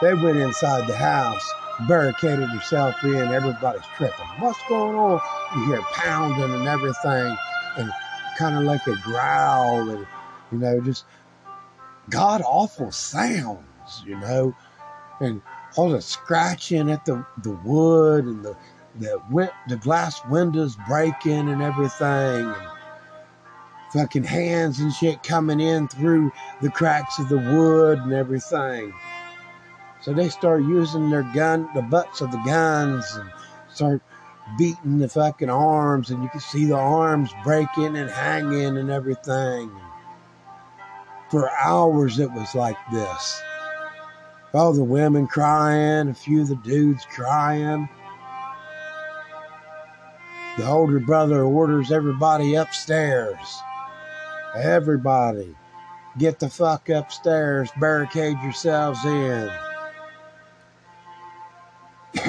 They 0.00 0.14
went 0.14 0.38
inside 0.38 0.86
the 0.86 0.96
house, 0.96 1.52
barricaded 1.88 2.48
herself 2.50 3.02
in, 3.02 3.16
everybody's 3.16 3.82
tripping. 3.96 4.26
What's 4.38 4.60
going 4.68 4.96
on? 4.96 5.20
You 5.56 5.66
hear 5.66 5.82
pounding 5.92 6.54
and 6.54 6.68
everything, 6.68 7.36
and 7.76 7.90
kind 8.38 8.56
of 8.56 8.62
like 8.62 8.86
a 8.86 8.96
growl, 9.02 9.90
and 9.90 10.06
you 10.52 10.58
know, 10.58 10.80
just 10.80 11.04
god 12.10 12.42
awful 12.44 12.92
sounds, 12.92 14.04
you 14.06 14.16
know, 14.20 14.54
and 15.20 15.42
all 15.76 15.90
the 15.90 16.00
scratching 16.00 16.90
at 16.90 17.04
the, 17.04 17.24
the 17.42 17.58
wood 17.64 18.24
and 18.24 18.44
the 18.44 18.56
the 19.00 19.20
went 19.30 19.50
the 19.68 19.76
glass 19.76 20.24
windows 20.26 20.76
breaking 20.88 21.48
and 21.48 21.60
everything, 21.60 22.46
and 22.46 22.68
fucking 23.92 24.24
hands 24.24 24.78
and 24.80 24.92
shit 24.92 25.22
coming 25.24 25.60
in 25.60 25.88
through 25.88 26.32
the 26.62 26.70
cracks 26.70 27.18
of 27.18 27.28
the 27.28 27.38
wood 27.38 27.98
and 27.98 28.12
everything. 28.12 28.92
So 30.00 30.12
they 30.12 30.28
start 30.28 30.62
using 30.62 31.10
their 31.10 31.24
gun, 31.34 31.68
the 31.74 31.82
butts 31.82 32.20
of 32.20 32.30
the 32.30 32.42
guns, 32.44 33.04
and 33.16 33.30
start 33.72 34.00
beating 34.56 34.98
the 34.98 35.08
fucking 35.08 35.50
arms, 35.50 36.10
and 36.10 36.22
you 36.22 36.28
can 36.28 36.40
see 36.40 36.66
the 36.66 36.76
arms 36.76 37.30
breaking 37.42 37.96
and 37.96 38.08
hanging 38.08 38.78
and 38.78 38.90
everything. 38.90 39.70
For 41.30 41.50
hours, 41.50 42.18
it 42.18 42.32
was 42.32 42.54
like 42.54 42.78
this. 42.92 43.42
All 44.54 44.72
the 44.72 44.84
women 44.84 45.26
crying, 45.26 46.08
a 46.08 46.14
few 46.14 46.42
of 46.42 46.48
the 46.48 46.56
dudes 46.56 47.04
crying. 47.10 47.88
The 50.56 50.66
older 50.66 51.00
brother 51.00 51.42
orders 51.42 51.92
everybody 51.92 52.54
upstairs. 52.54 53.62
Everybody, 54.56 55.54
get 56.16 56.38
the 56.38 56.48
fuck 56.48 56.88
upstairs, 56.88 57.70
barricade 57.78 58.38
yourselves 58.42 59.04
in. 59.04 59.50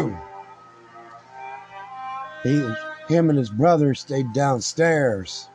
he, 2.44 2.74
him 3.08 3.30
and 3.30 3.38
his 3.38 3.50
brother 3.50 3.96
stayed 3.96 4.34
downstairs, 4.34 5.50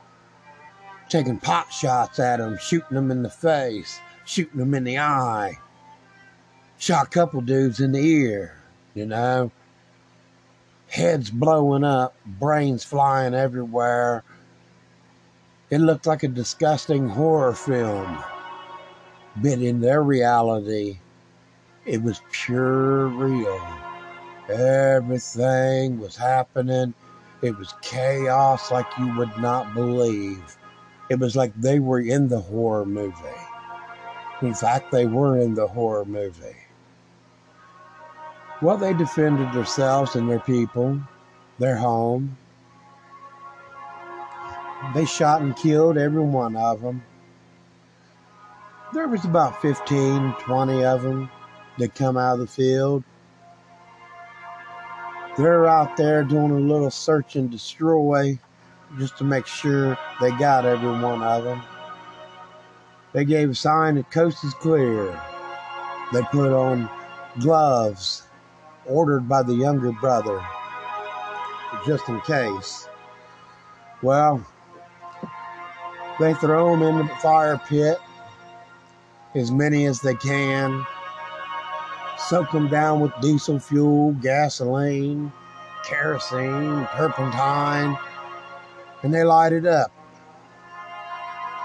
taking 1.09 1.39
pot 1.39 1.73
shots 1.73 2.19
at 2.19 2.41
him, 2.41 2.59
shooting 2.59 2.95
them 2.95 3.11
in 3.11 3.23
the 3.23 3.31
face, 3.31 4.01
shooting 4.25 4.59
them 4.59 4.75
in 4.75 4.85
the 4.85 4.99
eye. 4.99 5.59
Shot 6.79 7.07
a 7.07 7.11
couple 7.11 7.41
dudes 7.41 7.81
in 7.81 7.93
the 7.93 8.01
ear, 8.01 8.57
you 8.95 9.07
know. 9.07 9.51
Heads 10.89 11.31
blowing 11.31 11.85
up, 11.85 12.15
brains 12.27 12.85
flying 12.85 13.35
everywhere. 13.35 14.23
It 15.71 15.79
looked 15.79 16.07
like 16.07 16.23
a 16.23 16.29
disgusting 16.29 17.09
horror 17.09 17.55
film. 17.55 18.23
But 19.37 19.59
in 19.59 19.81
their 19.81 20.03
reality, 20.03 20.99
it 21.85 22.03
was 22.03 22.21
pure 22.31 23.07
real. 23.09 23.61
Everything 24.49 25.99
was 25.99 26.17
happening. 26.17 26.93
It 27.41 27.57
was 27.57 27.75
chaos 27.81 28.71
like 28.71 28.87
you 28.99 29.17
would 29.17 29.37
not 29.39 29.73
believe. 29.75 30.57
It 31.09 31.19
was 31.19 31.35
like 31.35 31.55
they 31.55 31.79
were 31.79 32.01
in 32.01 32.29
the 32.29 32.41
horror 32.41 32.85
movie. 32.85 33.15
In 34.43 34.55
fact, 34.55 34.91
they 34.93 35.07
were 35.07 35.39
in 35.39 35.55
the 35.55 35.67
horror 35.67 36.05
movie. 36.05 36.57
Well, 38.61 38.77
they 38.77 38.93
defended 38.93 39.53
themselves 39.53 40.15
and 40.15 40.29
their 40.29 40.41
people, 40.41 41.01
their 41.59 41.77
home. 41.77 42.37
They 44.95 45.07
shot 45.07 45.41
and 45.41 45.57
killed 45.57 45.97
every 45.97 46.23
one 46.23 46.57
of 46.57 46.83
them. 46.83 47.03
There 48.93 49.09
was 49.09 49.25
about 49.25 49.61
15, 49.63 50.35
20 50.39 50.85
of 50.85 51.03
them 51.03 51.31
that 51.79 51.95
come 51.95 52.17
out 52.17 52.35
of 52.35 52.41
the 52.41 52.47
field 52.47 53.05
they're 55.37 55.67
out 55.67 55.97
there 55.97 56.23
doing 56.23 56.51
a 56.51 56.59
little 56.59 56.91
search 56.91 57.37
and 57.37 57.51
destroy 57.51 58.39
just 58.99 59.19
to 59.19 59.25
make 59.25 59.47
sure 59.47 59.99
they 60.21 60.31
got 60.31 60.65
every 60.65 60.91
one 60.91 61.23
of 61.23 61.45
them. 61.45 61.63
They 63.13 63.25
gave 63.25 63.51
a 63.51 63.55
sign 63.55 63.97
the 63.97 64.05
coast 64.05 64.45
is 64.45 64.55
clear. 64.55 65.21
They 66.13 66.23
put 66.31 66.53
on 66.53 66.89
gloves 67.41 68.23
ordered 68.87 69.29
by 69.29 69.43
the 69.43 69.55
younger 69.55 69.93
brother 69.93 70.45
just 71.87 72.09
in 72.09 72.21
case. 72.21 72.89
Well, 74.03 74.45
they 76.21 76.35
throw 76.35 76.77
them 76.77 76.83
in 76.83 77.07
the 77.07 77.15
fire 77.17 77.61
pit, 77.67 77.99
as 79.35 79.51
many 79.51 79.87
as 79.87 80.01
they 80.01 80.15
can 80.15 80.87
soak 82.19 82.51
them 82.53 82.69
down 82.69 83.01
with 83.01 83.13
diesel 83.21 83.59
fuel, 83.59 84.13
gasoline, 84.23 85.33
kerosene, 85.85 86.87
turpentine, 86.97 87.97
and 89.03 89.13
they 89.13 89.25
light 89.25 89.53
it 89.53 89.67
up. 89.67 89.93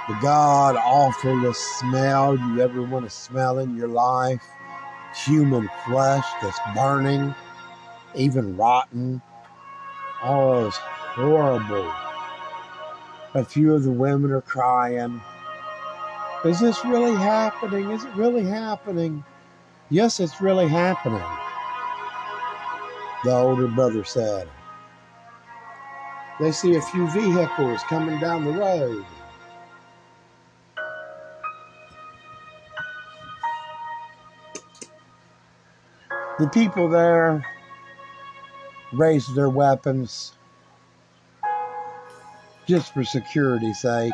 The 0.10 0.18
god 0.22 0.76
awfulest 0.76 1.62
smell 1.80 2.36
you 2.36 2.62
ever 2.62 2.82
want 2.82 3.06
to 3.06 3.12
smell 3.12 3.60
in 3.60 3.78
your 3.78 3.88
life. 3.88 4.44
Human 5.26 5.70
flesh 5.86 6.26
that's 6.42 6.60
burning, 6.76 7.34
even 8.16 8.58
rotten. 8.58 9.22
Oh, 10.24 10.68
it's 10.68 10.78
horrible. 10.78 11.94
A 13.36 13.46
few 13.46 13.76
of 13.76 13.84
the 13.84 13.92
women 13.92 14.32
are 14.32 14.42
crying. 14.42 15.22
Is 16.44 16.60
this 16.60 16.84
really 16.84 17.16
happening? 17.16 17.92
Is 17.92 18.04
it 18.04 18.16
really 18.16 18.46
happening? 18.46 19.24
Yes, 19.92 20.20
it's 20.20 20.40
really 20.40 20.68
happening, 20.68 21.20
the 23.24 23.32
older 23.32 23.68
brother 23.68 24.04
said. 24.04 24.48
They 26.40 26.52
see 26.52 26.76
a 26.76 26.82
few 26.82 27.10
vehicles 27.10 27.82
coming 27.90 28.20
down 28.20 28.46
the 28.46 28.52
road. 28.52 29.04
The 36.38 36.48
people 36.50 36.88
there 36.88 37.44
raise 38.94 39.28
their 39.34 39.50
weapons 39.50 40.34
just 42.68 42.94
for 42.94 43.04
security's 43.04 43.82
sake. 43.82 44.14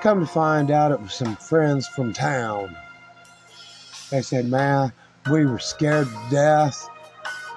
Come 0.00 0.20
to 0.20 0.26
find 0.26 0.70
out, 0.70 0.90
it 0.90 1.00
was 1.00 1.12
some 1.12 1.36
friends 1.36 1.86
from 1.88 2.14
town 2.14 2.74
they 4.10 4.22
said, 4.22 4.46
man, 4.46 4.92
we 5.30 5.46
were 5.46 5.58
scared 5.58 6.06
to 6.06 6.26
death. 6.30 6.88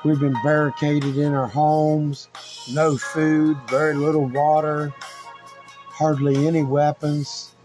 We've 0.03 0.19
been 0.19 0.35
barricaded 0.43 1.17
in 1.17 1.33
our 1.33 1.47
homes, 1.47 2.29
no 2.71 2.97
food, 2.97 3.57
very 3.69 3.95
little 3.95 4.27
water, 4.27 4.93
hardly 5.89 6.47
any 6.47 6.63
weapons. 6.63 7.55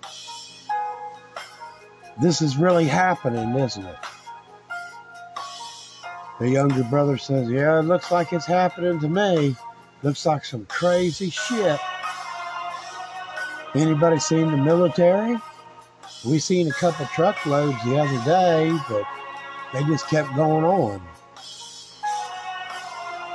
This 2.21 2.43
is 2.43 2.57
really 2.57 2.87
happening, 2.87 3.57
isn't 3.57 3.85
it? 3.85 3.97
The 6.41 6.51
younger 6.51 6.83
brother 6.85 7.19
says, 7.19 7.49
Yeah, 7.49 7.79
it 7.79 7.83
looks 7.83 8.11
like 8.11 8.33
it's 8.33 8.47
happening 8.47 8.99
to 9.01 9.09
me. 9.09 9.55
Looks 10.03 10.27
like 10.27 10.45
some 10.45 10.67
crazy 10.67 11.31
shit. 11.31 11.79
Anybody 13.75 14.19
seen 14.19 14.51
the 14.51 14.57
military? 14.57 15.39
We 16.25 16.39
seen 16.39 16.69
a 16.69 16.73
couple 16.73 17.07
truckloads 17.07 17.83
the 17.85 17.99
other 17.99 18.25
day, 18.25 18.79
but 18.89 19.05
they 19.73 19.83
just 19.85 20.09
kept 20.09 20.35
going 20.37 20.65
on. 20.65 21.01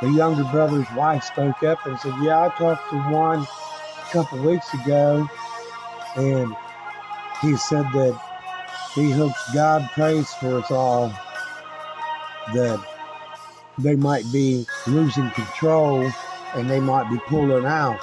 The 0.01 0.11
younger 0.11 0.43
brother's 0.45 0.89
wife 0.91 1.23
spoke 1.23 1.63
up 1.63 1.85
and 1.85 1.99
said, 1.99 2.13
Yeah, 2.21 2.45
I 2.45 2.49
talked 2.57 2.89
to 2.91 2.97
one 3.09 3.41
a 3.41 4.11
couple 4.11 4.39
weeks 4.39 4.73
ago, 4.73 5.27
and 6.15 6.55
he 7.41 7.57
said 7.57 7.85
that 7.93 8.21
he 8.95 9.11
hopes 9.11 9.53
God 9.53 9.89
prays 9.93 10.33
for 10.35 10.59
us 10.59 10.71
all 10.71 11.09
that 12.53 12.79
they 13.77 13.95
might 13.95 14.31
be 14.31 14.65
losing 14.87 15.29
control 15.31 16.09
and 16.55 16.69
they 16.69 16.79
might 16.79 17.09
be 17.09 17.19
pulling 17.27 17.65
out. 17.65 17.99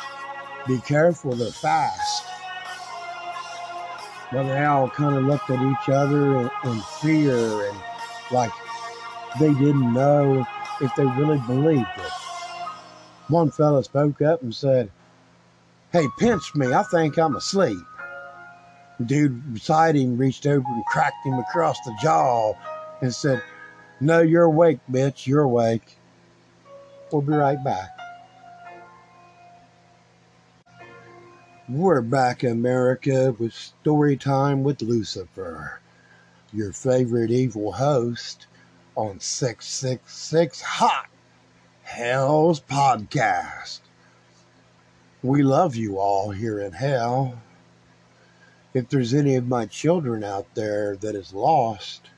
Be 0.67 0.79
careful, 0.79 1.35
they're 1.35 1.51
fast. 1.51 2.04
Well, 4.33 4.45
they 4.45 4.65
all 4.65 4.89
kind 4.91 5.17
of 5.17 5.25
looked 5.25 5.51
at 5.51 5.61
each 5.61 5.89
other 5.89 6.39
in, 6.39 6.51
in 6.65 6.81
fear 7.01 7.69
and 7.69 7.79
like 8.31 8.53
they 9.39 9.53
didn't 9.55 9.93
know 9.93 10.47
if 10.81 10.95
they 10.97 11.05
really 11.05 11.39
believed 11.47 11.87
it. 11.99 12.13
One 13.29 13.51
fella 13.51 13.83
spoke 13.85 14.23
up 14.23 14.43
and 14.43 14.55
said, 14.55 14.91
Hey, 15.93 16.07
pinch 16.19 16.55
me. 16.55 16.73
I 16.73 16.83
think 16.83 17.19
I'm 17.19 17.37
asleep. 17.37 17.79
Dude 19.05 19.55
beside 19.55 19.97
him 19.97 20.17
reached 20.17 20.47
over 20.47 20.67
and 20.69 20.85
cracked 20.87 21.25
him 21.25 21.39
across 21.39 21.81
the 21.81 21.97
jaw 22.01 22.55
and 23.01 23.15
said, 23.15 23.43
No, 24.01 24.21
you're 24.21 24.45
awake, 24.45 24.79
bitch. 24.91 25.27
You're 25.27 25.43
awake. 25.43 25.97
We'll 27.11 27.23
be 27.23 27.33
right 27.33 27.63
back. 27.63 27.91
We're 31.67 32.03
back 32.03 32.45
in 32.45 32.53
America 32.53 33.35
with 33.39 33.55
Story 33.55 34.19
Time 34.19 34.65
with 34.65 34.83
Lucifer, 34.83 35.81
your 36.53 36.75
favorite 36.75 37.31
evil 37.31 37.73
host 37.73 38.47
on 38.95 39.19
666 39.19 40.61
Hot 40.61 41.07
Hell's 41.83 42.61
Podcast. 42.61 43.81
We 45.23 45.43
love 45.43 45.75
you 45.75 45.99
all 45.99 46.33
here 46.33 46.61
in 46.61 46.73
hell. 46.73 47.41
If 48.75 48.91
there's 48.91 49.15
any 49.15 49.35
of 49.37 49.49
my 49.49 49.65
children 49.65 50.23
out 50.23 50.55
there 50.55 50.97
that 50.97 51.15
is 51.15 51.33
lost 51.33 52.11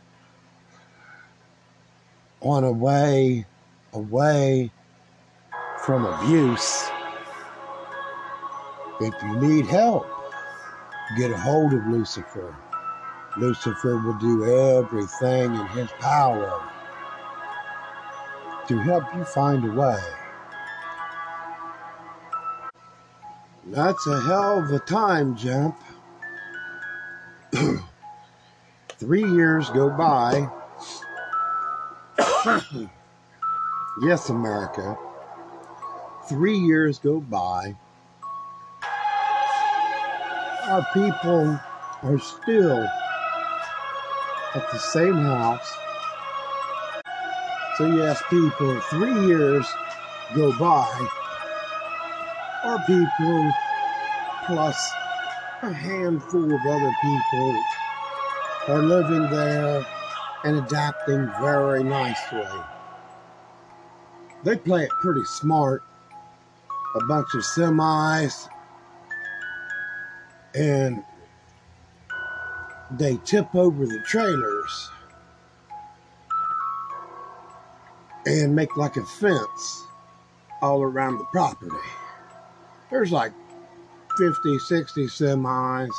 on 2.40 2.64
a 2.64 2.72
way 2.72 3.46
away 3.92 4.72
from 5.78 6.04
abuse, 6.04 6.90
if 9.00 9.14
you 9.22 9.37
need 9.37 9.66
help, 9.66 10.06
get 11.16 11.30
a 11.30 11.37
hold 11.37 11.72
of 11.72 11.87
Lucifer. 11.87 12.56
Lucifer 13.37 13.98
will 13.98 14.18
do 14.18 14.44
everything 14.44 15.54
in 15.54 15.66
his 15.68 15.90
power 16.00 16.62
to 18.68 18.78
help 18.78 19.04
you 19.14 19.24
find 19.24 19.64
a 19.64 19.72
way. 19.72 20.00
That's 23.66 24.06
a 24.06 24.20
hell 24.22 24.62
of 24.62 24.70
a 24.70 24.78
time 24.78 25.37
jump. 25.37 25.76
Three 28.88 29.28
years 29.30 29.68
go 29.70 29.90
by. 29.90 30.48
yes, 34.02 34.30
America. 34.30 34.96
Three 36.28 36.56
years 36.56 36.98
go 36.98 37.20
by. 37.20 37.76
Our 40.68 40.85
people 40.92 41.61
are 42.02 42.18
still 42.18 42.83
at 44.55 44.70
the 44.72 44.79
same 44.79 45.14
house. 45.14 45.72
So, 47.79 47.87
yes, 47.87 48.20
people, 48.29 48.81
three 48.90 49.26
years 49.29 49.64
go 50.35 50.50
by 50.59 51.09
our 52.64 52.79
people, 52.85 53.52
plus 54.46 54.92
a 55.62 55.72
handful 55.72 56.52
of 56.52 56.66
other 56.66 56.96
people, 57.00 57.62
are 58.68 58.83
living 58.83 59.31
there 59.31 59.87
and 60.42 60.57
adapting 60.57 61.31
very 61.40 61.85
nicely. 61.85 62.44
They 64.42 64.57
play 64.57 64.83
it 64.83 64.90
pretty 65.00 65.24
smart. 65.24 65.83
A 66.96 67.05
bunch 67.05 67.29
of 67.35 67.42
semis, 67.42 68.48
and 70.57 71.05
they 72.92 73.19
tip 73.25 73.55
over 73.55 73.87
the 73.87 74.01
trailers 74.07 74.90
and 78.25 78.55
make 78.55 78.77
like 78.77 78.97
a 78.97 79.05
fence 79.05 79.85
all 80.62 80.83
around 80.83 81.19
the 81.19 81.25
property. 81.27 81.77
There's 82.90 83.12
like 83.12 83.33
50, 84.16 84.59
60 84.59 85.07
semis. 85.07 85.92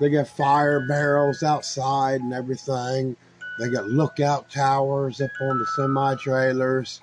They 0.00 0.10
got 0.10 0.28
fire 0.28 0.80
barrels 0.80 1.42
outside 1.42 2.20
and 2.20 2.32
everything. 2.32 3.16
They 3.58 3.70
got 3.70 3.86
lookout 3.86 4.50
towers 4.50 5.20
up 5.20 5.30
on 5.40 5.58
the 5.58 5.66
semi 5.66 6.16
trailers. 6.16 7.00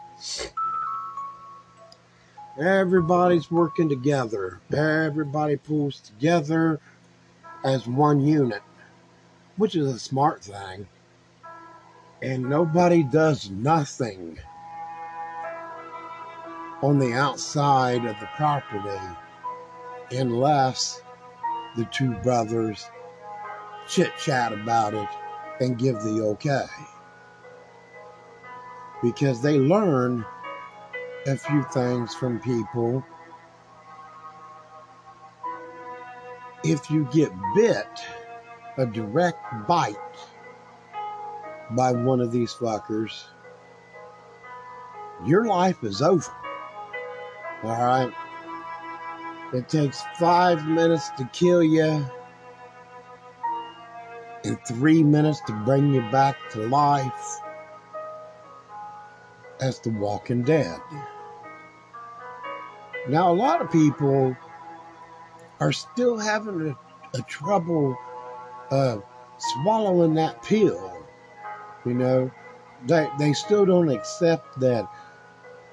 Everybody's 2.59 3.49
working 3.49 3.89
together. 3.89 4.59
Everybody 4.71 5.55
pulls 5.55 5.99
together 5.99 6.79
as 7.63 7.87
one 7.87 8.21
unit, 8.25 8.61
which 9.57 9.75
is 9.75 9.91
a 9.91 9.97
smart 9.97 10.43
thing. 10.43 10.87
And 12.21 12.49
nobody 12.49 13.01
does 13.03 13.49
nothing 13.49 14.37
on 16.83 16.99
the 16.99 17.13
outside 17.13 18.05
of 18.05 18.19
the 18.19 18.29
property 18.35 19.01
unless 20.11 21.01
the 21.75 21.85
two 21.85 22.13
brothers 22.17 22.85
chit 23.87 24.11
chat 24.17 24.53
about 24.53 24.93
it 24.93 25.09
and 25.59 25.79
give 25.79 25.95
the 26.03 26.21
okay. 26.21 26.65
Because 29.01 29.41
they 29.41 29.57
learn 29.57 30.23
a 31.25 31.37
few 31.37 31.63
things 31.73 32.13
from 32.13 32.39
people. 32.39 33.03
If 36.63 36.89
you 36.89 37.07
get 37.11 37.31
bit, 37.55 37.87
a 38.77 38.85
direct 38.85 39.67
bite 39.67 39.95
by 41.71 41.91
one 41.91 42.19
of 42.19 42.31
these 42.31 42.53
fuckers, 42.53 43.23
your 45.25 45.45
life 45.45 45.83
is 45.83 46.01
over. 46.01 46.31
All 47.63 47.69
right. 47.69 48.11
It 49.53 49.69
takes 49.69 50.01
five 50.19 50.65
minutes 50.67 51.09
to 51.17 51.29
kill 51.31 51.63
you 51.63 52.05
and 54.43 54.57
three 54.67 55.03
minutes 55.03 55.41
to 55.47 55.53
bring 55.65 55.93
you 55.93 56.01
back 56.11 56.35
to 56.51 56.67
life. 56.67 57.39
That's 59.59 59.79
The 59.79 59.91
Walking 59.91 60.43
Dead. 60.43 60.79
Now, 63.07 63.31
a 63.31 63.35
lot 63.35 63.61
of 63.61 63.69
people 63.71 64.35
are 65.59 65.73
still 65.73 66.17
having 66.17 66.69
a, 66.69 67.17
a 67.17 67.21
trouble 67.23 67.97
uh, 68.71 68.97
swallowing 69.37 70.13
that 70.13 70.41
pill. 70.41 71.05
You 71.85 71.95
know, 71.95 72.31
they, 72.87 73.09
they 73.19 73.33
still 73.33 73.65
don't 73.65 73.89
accept 73.89 74.59
that, 74.61 74.89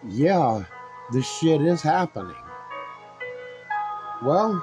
yeah, 0.09 0.65
this 1.13 1.29
shit 1.39 1.63
is 1.63 1.81
happening. 1.83 2.35
Well, 4.25 4.61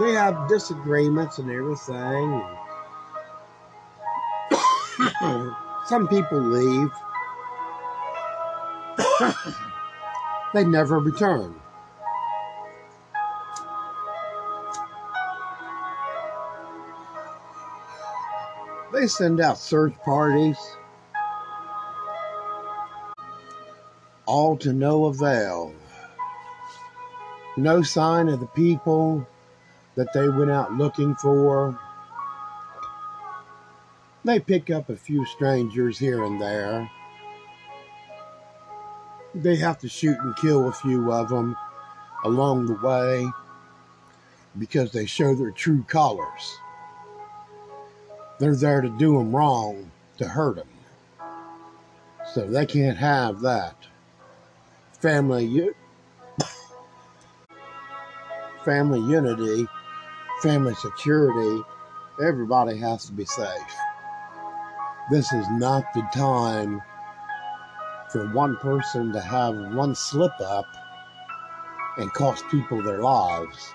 they 0.00 0.12
have 0.12 0.48
disagreements 0.48 1.38
and 1.38 1.50
everything. 1.50 2.42
Some 5.86 6.08
people 6.08 6.40
leave. 6.40 6.90
they 10.54 10.64
never 10.64 10.98
return. 10.98 11.54
They 18.92 19.06
send 19.08 19.40
out 19.40 19.58
search 19.58 19.94
parties. 20.04 20.56
all 24.26 24.56
to 24.56 24.72
no 24.72 25.04
avail. 25.06 25.72
No 27.56 27.82
sign 27.82 28.28
of 28.28 28.40
the 28.40 28.46
people 28.46 29.26
that 29.94 30.12
they 30.12 30.28
went 30.28 30.50
out 30.50 30.72
looking 30.72 31.14
for. 31.14 31.78
They 34.24 34.40
pick 34.40 34.70
up 34.70 34.88
a 34.88 34.96
few 34.96 35.24
strangers 35.26 35.98
here 35.98 36.24
and 36.24 36.40
there. 36.40 36.90
They 39.34 39.56
have 39.56 39.78
to 39.80 39.88
shoot 39.88 40.16
and 40.20 40.36
kill 40.36 40.68
a 40.68 40.72
few 40.72 41.12
of 41.12 41.28
them 41.28 41.56
along 42.24 42.66
the 42.66 42.74
way 42.74 43.28
because 44.58 44.92
they 44.92 45.06
show 45.06 45.34
their 45.34 45.50
true 45.50 45.84
colors. 45.88 46.58
They're 48.38 48.54
there 48.54 48.80
to 48.80 48.88
do 48.88 49.18
them 49.18 49.34
wrong, 49.34 49.90
to 50.18 50.28
hurt 50.28 50.56
them. 50.56 50.68
So 52.32 52.46
they 52.46 52.66
can't 52.66 52.96
have 52.96 53.40
that 53.40 53.76
family 55.00 55.70
family 58.64 59.00
unity, 59.00 59.66
family 60.42 60.74
security, 60.76 61.62
everybody 62.22 62.78
has 62.78 63.04
to 63.06 63.12
be 63.12 63.24
safe. 63.24 63.76
This 65.10 65.32
is 65.32 65.46
not 65.50 65.84
the 65.92 66.02
time 66.14 66.80
for 68.14 68.26
one 68.28 68.56
person 68.58 69.12
to 69.12 69.20
have 69.20 69.56
one 69.74 69.92
slip 69.92 70.30
up 70.40 70.66
and 71.96 72.12
cost 72.12 72.44
people 72.48 72.80
their 72.80 73.02
lives. 73.02 73.74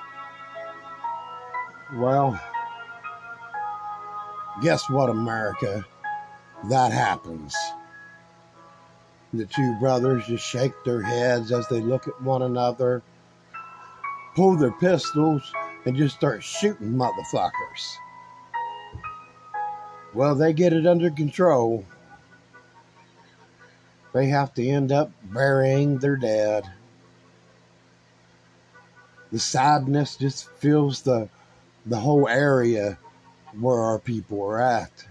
Well, 1.95 2.39
guess 4.61 4.89
what, 4.89 5.09
America? 5.09 5.85
That 6.69 6.93
happens. 6.93 7.53
The 9.33 9.45
two 9.45 9.75
brothers 9.81 10.25
just 10.25 10.47
shake 10.47 10.71
their 10.85 11.01
heads 11.01 11.51
as 11.51 11.67
they 11.67 11.81
look 11.81 12.07
at 12.07 12.21
one 12.21 12.43
another, 12.43 13.03
pull 14.37 14.55
their 14.55 14.71
pistols, 14.71 15.51
and 15.85 15.97
just 15.97 16.15
start 16.15 16.45
shooting 16.45 16.93
motherfuckers. 16.93 17.83
Well, 20.13 20.33
they 20.33 20.53
get 20.53 20.71
it 20.71 20.87
under 20.87 21.11
control. 21.11 21.83
They 24.13 24.27
have 24.27 24.53
to 24.55 24.67
end 24.67 24.91
up 24.91 25.11
burying 25.23 25.99
their 25.99 26.15
dead. 26.15 26.69
The 29.31 29.39
sadness 29.39 30.15
just 30.15 30.49
fills 30.49 31.01
the 31.01 31.29
the 31.85 31.99
whole 31.99 32.27
area 32.27 32.97
where 33.59 33.79
our 33.79 33.99
people 33.99 34.41
are 34.41 34.61
at. 34.61 35.05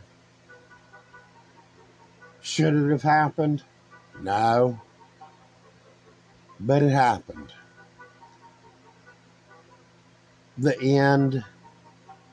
Should 2.41 2.75
it 2.75 2.91
have 2.91 3.03
happened? 3.03 3.63
No. 4.21 4.81
But 6.61 6.83
it 6.83 6.91
happened. 6.91 7.53
The 10.57 10.81
end 10.81 11.45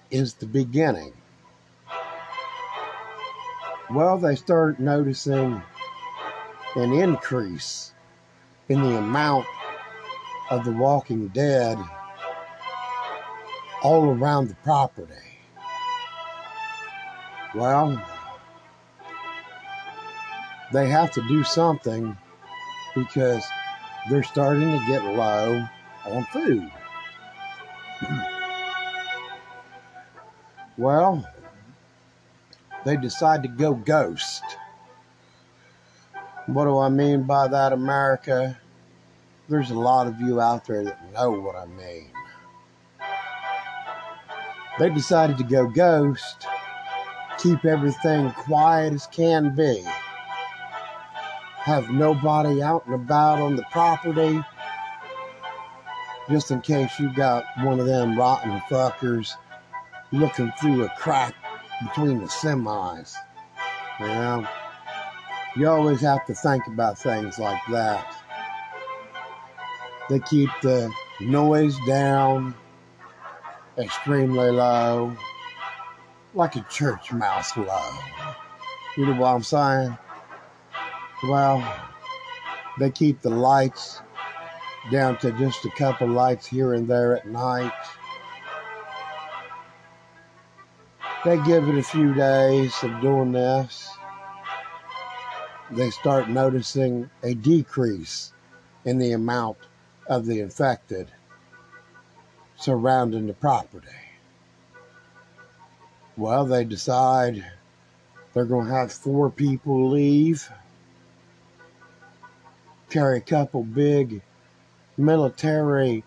is 0.10 0.34
the 0.34 0.48
beginning. 0.48 1.14
Well, 3.90 4.18
they 4.18 4.36
start 4.36 4.80
noticing 4.80 5.62
an 6.76 6.94
increase 6.94 7.94
in 8.70 8.82
the 8.82 8.98
amount 8.98 9.46
of 10.50 10.66
the 10.66 10.72
walking 10.72 11.28
dead 11.30 11.78
all 13.82 14.10
around 14.10 14.50
the 14.50 14.56
property. 14.56 15.14
Well, 17.54 18.04
they 20.74 20.90
have 20.90 21.12
to 21.12 21.22
do 21.28 21.44
something 21.44 22.18
because 22.96 23.46
they're 24.10 24.24
starting 24.24 24.72
to 24.72 24.86
get 24.88 25.04
low 25.04 25.66
on 26.06 26.26
food. 26.26 26.70
well, 30.78 31.26
they 32.86 32.98
decide 32.98 33.44
to 33.44 33.50
go 33.50 33.74
ghost. 33.74 34.44
What 36.48 36.66
do 36.66 36.78
I 36.78 36.90
mean 36.90 37.24
by 37.24 37.48
that, 37.48 37.74
America? 37.74 38.60
There's 39.50 39.72
a 39.72 39.80
lot 39.80 40.06
of 40.06 40.22
you 40.22 40.40
out 40.40 40.66
there 40.66 40.84
that 40.84 41.14
know 41.14 41.32
what 41.32 41.56
I 41.56 41.66
mean. 41.66 42.12
They 44.78 44.90
decided 44.92 45.40
to 45.40 45.44
go 45.44 45.68
ghost, 45.68 46.46
keep 47.40 47.66
everything 47.66 48.32
quiet 48.32 48.94
as 48.94 49.08
can 49.08 49.56
be, 49.56 49.82
have 51.58 51.90
nobody 51.90 52.62
out 52.62 52.86
and 52.86 52.94
about 52.94 53.40
on 53.40 53.56
the 53.56 53.66
property, 53.72 54.40
just 56.30 56.52
in 56.52 56.62
case 56.62 57.00
you 57.00 57.12
got 57.16 57.46
one 57.64 57.80
of 57.80 57.88
them 57.88 58.18
rotten 58.18 58.60
fuckers 58.70 59.34
looking 60.12 60.52
through 60.60 60.84
a 60.84 60.90
crack 60.98 61.34
between 61.82 62.20
the 62.20 62.28
semis. 62.28 63.16
You 64.00 64.08
know? 64.08 64.48
You 65.58 65.70
always 65.70 66.02
have 66.02 66.26
to 66.26 66.34
think 66.34 66.68
about 66.68 67.00
things 67.00 67.40
like 67.40 67.62
that. 67.72 68.14
They 70.10 70.20
keep 70.20 70.50
the 70.62 70.92
noise 71.22 71.78
down 71.88 72.54
extremely 73.78 74.52
low, 74.52 75.16
like 76.34 76.58
a 76.58 76.66
church 76.70 77.14
mouse 77.14 77.56
low. 77.56 77.90
You 78.98 79.06
know 79.06 79.14
what 79.14 79.30
I'm 79.30 79.44
saying? 79.44 79.98
Well, 81.24 81.88
they 82.78 82.92
keep 82.92 83.22
the 83.22 83.30
lights 83.30 84.02
down 84.92 85.18
to 85.20 85.32
just 85.32 85.64
a 85.64 85.70
couple 85.72 86.10
lights 86.10 86.46
here 86.46 86.74
and 86.74 86.86
there 86.86 87.16
at 87.16 87.30
night. 87.30 87.72
They 91.24 91.38
give 91.44 91.70
it 91.70 91.78
a 91.78 91.84
few 91.84 92.14
days 92.14 92.76
of 92.84 93.00
doing 93.00 93.32
this 93.32 93.90
they 95.72 95.90
start 95.90 96.30
noticing 96.30 97.10
a 97.24 97.34
decrease 97.34 98.34
in 98.84 99.00
the 99.00 99.12
amount 99.12 99.58
of 100.08 100.26
the 100.26 100.40
infected 100.40 101.10
surrounding 102.56 103.28
the 103.28 103.34
property. 103.34 103.88
Well, 106.18 106.46
they 106.46 106.64
decide 106.64 107.46
they're 108.34 108.46
going 108.46 108.68
to 108.68 108.74
have 108.74 108.92
four 108.92 109.30
people 109.30 109.90
leave, 109.90 110.50
carry 112.90 113.18
a 113.18 113.22
couple 113.22 113.64
big 113.64 114.22
military 114.98 116.04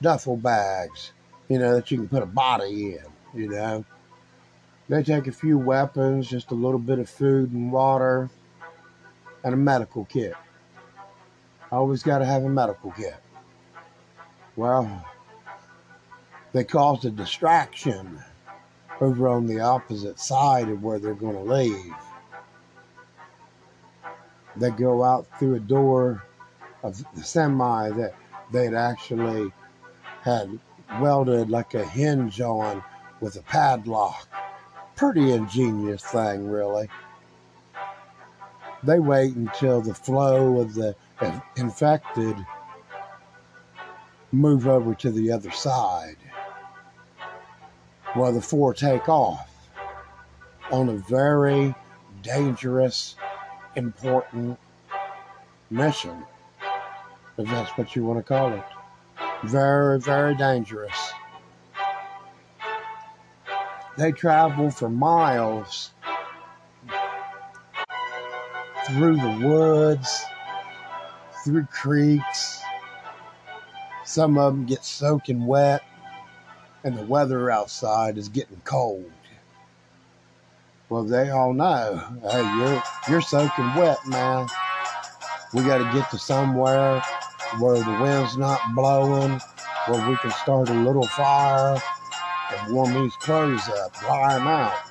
duffel 0.00 0.36
bags, 0.36 1.12
you 1.48 1.58
know, 1.58 1.74
that 1.74 1.90
you 1.90 1.98
can 1.98 2.08
put 2.08 2.22
a 2.22 2.26
body 2.26 2.96
in, 2.96 3.40
you 3.40 3.48
know. 3.48 3.84
They 4.88 5.02
take 5.02 5.26
a 5.26 5.32
few 5.32 5.58
weapons, 5.58 6.28
just 6.28 6.50
a 6.50 6.54
little 6.54 6.78
bit 6.78 6.98
of 6.98 7.08
food 7.08 7.52
and 7.52 7.70
water 7.70 8.30
and 9.46 9.54
a 9.54 9.56
medical 9.56 10.04
kit. 10.06 10.34
Always 11.70 12.02
got 12.02 12.18
to 12.18 12.24
have 12.26 12.42
a 12.42 12.48
medical 12.48 12.90
kit. 12.90 13.14
Well, 14.56 15.06
they 16.52 16.64
caused 16.64 17.04
a 17.04 17.10
distraction 17.10 18.18
over 19.00 19.28
on 19.28 19.46
the 19.46 19.60
opposite 19.60 20.18
side 20.18 20.68
of 20.68 20.82
where 20.82 20.98
they're 20.98 21.14
going 21.14 21.36
to 21.36 21.52
leave. 21.52 21.94
They 24.56 24.70
go 24.70 25.04
out 25.04 25.28
through 25.38 25.54
a 25.54 25.60
door 25.60 26.24
of 26.82 27.04
the 27.14 27.22
semi 27.22 27.90
that 27.90 28.14
they'd 28.50 28.74
actually 28.74 29.52
had 30.22 30.58
welded 31.00 31.50
like 31.50 31.74
a 31.74 31.86
hinge 31.86 32.40
on 32.40 32.82
with 33.20 33.36
a 33.36 33.42
padlock. 33.42 34.26
Pretty 34.96 35.30
ingenious 35.30 36.02
thing, 36.02 36.48
really 36.50 36.88
they 38.82 38.98
wait 38.98 39.34
until 39.34 39.80
the 39.80 39.94
flow 39.94 40.60
of 40.60 40.74
the 40.74 40.94
infected 41.56 42.36
move 44.32 44.66
over 44.66 44.94
to 44.94 45.10
the 45.10 45.32
other 45.32 45.50
side 45.50 46.16
while 48.14 48.32
the 48.32 48.40
four 48.40 48.72
take 48.74 49.08
off 49.08 49.50
on 50.70 50.88
a 50.88 50.94
very 50.94 51.74
dangerous, 52.22 53.14
important 53.76 54.58
mission, 55.70 56.24
if 57.38 57.48
that's 57.48 57.70
what 57.76 57.94
you 57.94 58.04
want 58.04 58.18
to 58.18 58.22
call 58.22 58.52
it. 58.52 58.64
Very, 59.44 60.00
very 60.00 60.34
dangerous. 60.34 61.12
They 63.96 64.12
travel 64.12 64.70
for 64.70 64.88
miles 64.88 65.92
through 68.86 69.16
the 69.16 69.46
woods, 69.46 70.24
through 71.44 71.66
creeks. 71.66 72.62
Some 74.04 74.38
of 74.38 74.54
them 74.54 74.66
get 74.66 74.84
soaking 74.84 75.46
wet, 75.46 75.82
and 76.84 76.96
the 76.96 77.04
weather 77.04 77.50
outside 77.50 78.16
is 78.16 78.28
getting 78.28 78.60
cold. 78.64 79.10
Well, 80.88 81.02
they 81.02 81.30
all 81.30 81.52
know, 81.52 82.00
hey, 82.30 82.58
you're 82.58 82.82
you're 83.08 83.20
soaking 83.20 83.74
wet, 83.74 83.98
man. 84.06 84.46
We 85.52 85.62
got 85.62 85.78
to 85.78 85.98
get 85.98 86.10
to 86.10 86.18
somewhere 86.18 87.02
where 87.58 87.78
the 87.78 87.98
wind's 88.00 88.36
not 88.36 88.60
blowing, 88.74 89.40
where 89.86 90.08
we 90.08 90.16
can 90.18 90.30
start 90.30 90.68
a 90.68 90.74
little 90.74 91.06
fire 91.08 91.80
and 92.52 92.74
warm 92.74 92.94
these 92.94 93.16
clothes 93.16 93.68
up, 93.68 93.94
dry 94.00 94.38
them 94.38 94.46
out. 94.46 94.85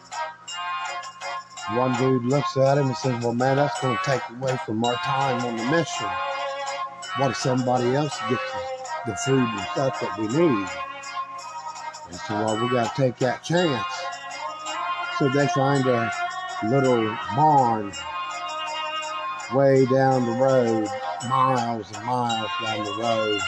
One 1.74 1.98
dude 1.98 2.26
looks 2.26 2.58
at 2.58 2.78
him 2.78 2.88
and 2.88 2.98
says, 2.98 3.24
Well, 3.24 3.34
man, 3.34 3.58
that's 3.58 3.80
going 3.82 3.98
to 3.98 4.04
take 4.04 4.22
away 4.38 4.56
from 4.66 4.84
our 4.84 4.94
time 4.96 5.44
on 5.46 5.58
the 5.58 5.64
mission. 5.66 6.08
What 7.18 7.32
if 7.32 7.38
somebody 7.38 7.96
else 7.96 8.16
gets 8.30 8.44
the 9.08 9.16
food 9.16 9.40
and 9.40 9.62
stuff 9.72 10.00
that 10.00 10.20
we 10.20 10.28
need? 10.28 10.68
And 12.08 12.20
so, 12.28 12.36
well, 12.36 12.62
we 12.62 12.70
got 12.70 12.96
to 12.96 13.02
take 13.02 13.18
that 13.18 13.44
chance. 13.44 13.84
So 15.18 15.28
they 15.30 15.48
find 15.48 15.88
a 15.88 16.12
little 16.66 17.18
barn 17.36 17.92
way 19.54 19.86
down 19.88 20.26
the 20.26 20.34
road, 20.34 20.88
miles 21.28 21.92
and 21.92 22.06
miles 22.06 22.52
down 22.64 22.86
the 22.86 23.02
road. 23.02 23.42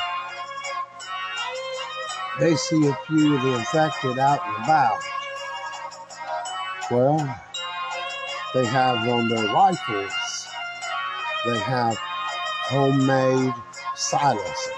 They 2.40 2.56
see 2.56 2.88
a 2.88 2.98
few 3.06 3.36
of 3.36 3.44
the 3.44 3.54
infected 3.60 4.18
out 4.18 4.40
and 4.44 4.64
about. 4.64 5.02
Well, 6.90 7.47
they 8.58 8.66
have 8.66 9.08
on 9.08 9.30
their 9.30 9.46
rifles, 9.54 10.48
they 11.46 11.60
have 11.60 11.96
homemade 12.66 13.54
silencers 13.96 14.74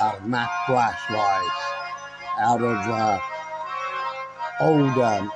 out 0.00 0.16
of 0.16 0.26
Mac 0.26 0.48
flashlights, 0.66 1.60
out 2.38 2.62
of 2.62 2.78
uh, 2.88 3.20
old 4.60 4.96
um, 4.98 5.30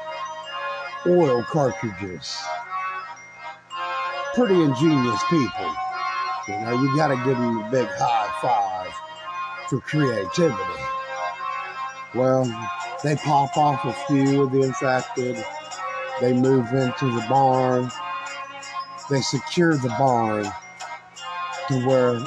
oil 1.07 1.43
cartridges. 1.43 2.35
Pretty 4.35 4.63
ingenious 4.63 5.21
people. 5.29 5.75
You 6.49 6.55
know, 6.61 6.81
you 6.81 6.97
got 6.97 7.09
to 7.09 7.17
give 7.27 7.37
them 7.37 7.59
a 7.59 7.71
big 7.71 7.89
high 7.91 8.33
five 8.41 9.69
for 9.69 9.81
creativity. 9.81 10.83
Well, 12.15 12.45
they 13.05 13.17
pop 13.17 13.55
off 13.59 13.85
a 13.85 13.93
few 14.07 14.45
of 14.45 14.53
the 14.53 14.63
infected 14.63 15.45
They 16.21 16.33
move 16.33 16.73
into 16.73 17.07
the 17.07 17.25
barn. 17.29 17.91
They 19.09 19.21
secure 19.21 19.77
the 19.77 19.95
barn 19.99 20.45
to 21.69 21.87
where 21.87 22.21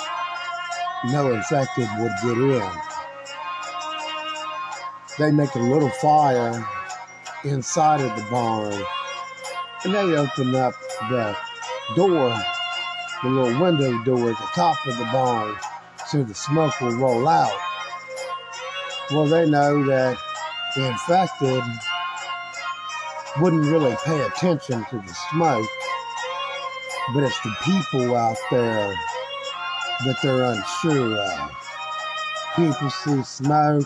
no 1.12 1.34
infected 1.34 1.88
would 2.00 2.12
get 2.24 2.38
in. 2.38 2.72
They 5.20 5.32
make 5.32 5.54
a 5.56 5.60
little 5.60 5.90
fire 5.90 6.66
inside 7.44 8.02
of 8.02 8.16
the 8.16 8.26
barn 8.30 8.82
and 9.84 9.94
they 9.94 10.16
open 10.16 10.56
up 10.56 10.74
the 11.10 11.36
door, 11.96 12.36
the 13.24 13.30
little 13.30 13.62
window 13.62 14.04
door 14.04 14.32
at 14.32 14.38
the 14.38 14.50
top 14.54 14.78
of 14.86 14.98
the 14.98 15.06
barn 15.06 15.56
so 16.08 16.24
the 16.24 16.34
smoke 16.34 16.80
will 16.82 16.96
roll 16.96 17.28
out. 17.28 17.58
Well, 19.12 19.26
they 19.26 19.50
know 19.50 19.84
that 19.86 20.18
the 20.76 20.88
infected 20.88 21.64
wouldn't 23.40 23.66
really 23.66 23.96
pay 24.04 24.22
attention 24.22 24.86
to 24.90 24.98
the 24.98 25.18
smoke, 25.32 25.68
but 27.14 27.24
it's 27.24 27.40
the 27.42 27.56
people 27.64 28.16
out 28.16 28.38
there 28.52 28.94
that 30.06 30.18
they're 30.22 30.44
unsure 30.44 31.18
of. 31.18 31.52
People 32.56 32.90
see 32.90 33.24
smoke, 33.24 33.86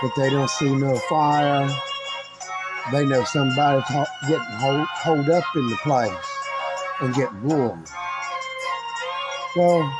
but 0.00 0.12
they 0.16 0.30
don't 0.30 0.48
see 0.48 0.74
no 0.74 0.96
fire. 1.10 1.68
They 2.92 3.04
know 3.04 3.24
somebody's 3.24 3.84
getting 4.22 4.56
hold, 4.56 4.86
hold 4.88 5.30
up 5.30 5.44
in 5.56 5.68
the 5.68 5.76
place 5.82 6.12
and 7.00 7.14
get 7.14 7.34
warm. 7.42 7.84
Well, 9.56 9.92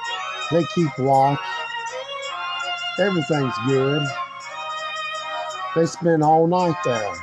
they 0.50 0.64
keep 0.74 0.98
watch. 0.98 1.38
Everything's 2.98 3.54
good. 3.66 4.06
They 5.76 5.86
spend 5.86 6.22
all 6.22 6.46
night 6.46 6.76
there. 6.84 7.14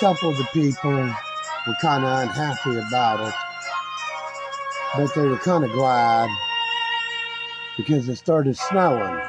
Couple 0.00 0.30
of 0.30 0.38
the 0.38 0.44
people 0.52 0.92
were 0.92 1.76
kind 1.80 2.04
of 2.04 2.20
unhappy 2.20 2.76
about 2.76 3.28
it, 3.28 3.34
but 4.96 5.12
they 5.12 5.26
were 5.26 5.38
kind 5.38 5.64
of 5.64 5.72
glad 5.72 6.28
because 7.76 8.08
it 8.08 8.14
started 8.14 8.56
snowing. 8.56 9.20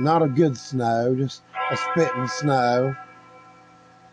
Not 0.00 0.22
a 0.22 0.28
good 0.28 0.56
snow, 0.56 1.14
just 1.14 1.42
a 1.70 1.76
spitting 1.76 2.26
snow. 2.26 2.96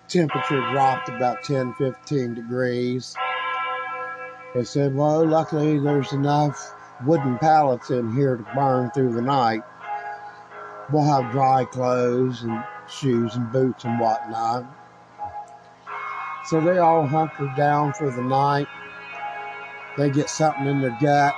Temperature 0.09 0.59
dropped 0.71 1.07
about 1.07 1.43
10, 1.43 1.73
15 1.75 2.33
degrees. 2.33 3.15
They 4.53 4.65
said, 4.65 4.93
well, 4.93 5.25
luckily 5.25 5.79
there's 5.79 6.11
enough 6.11 6.75
wooden 7.05 7.37
pallets 7.37 7.89
in 7.89 8.13
here 8.13 8.35
to 8.35 8.45
burn 8.53 8.91
through 8.91 9.13
the 9.13 9.21
night. 9.21 9.61
We'll 10.91 11.05
have 11.05 11.31
dry 11.31 11.63
clothes 11.63 12.43
and 12.43 12.61
shoes 12.89 13.35
and 13.35 13.49
boots 13.49 13.85
and 13.85 13.97
whatnot. 13.97 14.65
So 16.47 16.61
they 16.61 16.77
all 16.77 17.07
hunker 17.07 17.51
down 17.57 17.93
for 17.93 18.11
the 18.11 18.21
night. 18.21 18.67
They 19.97 20.11
get 20.11 20.29
something 20.29 20.67
in 20.67 20.79
their 20.79 20.95
gut, 21.01 21.33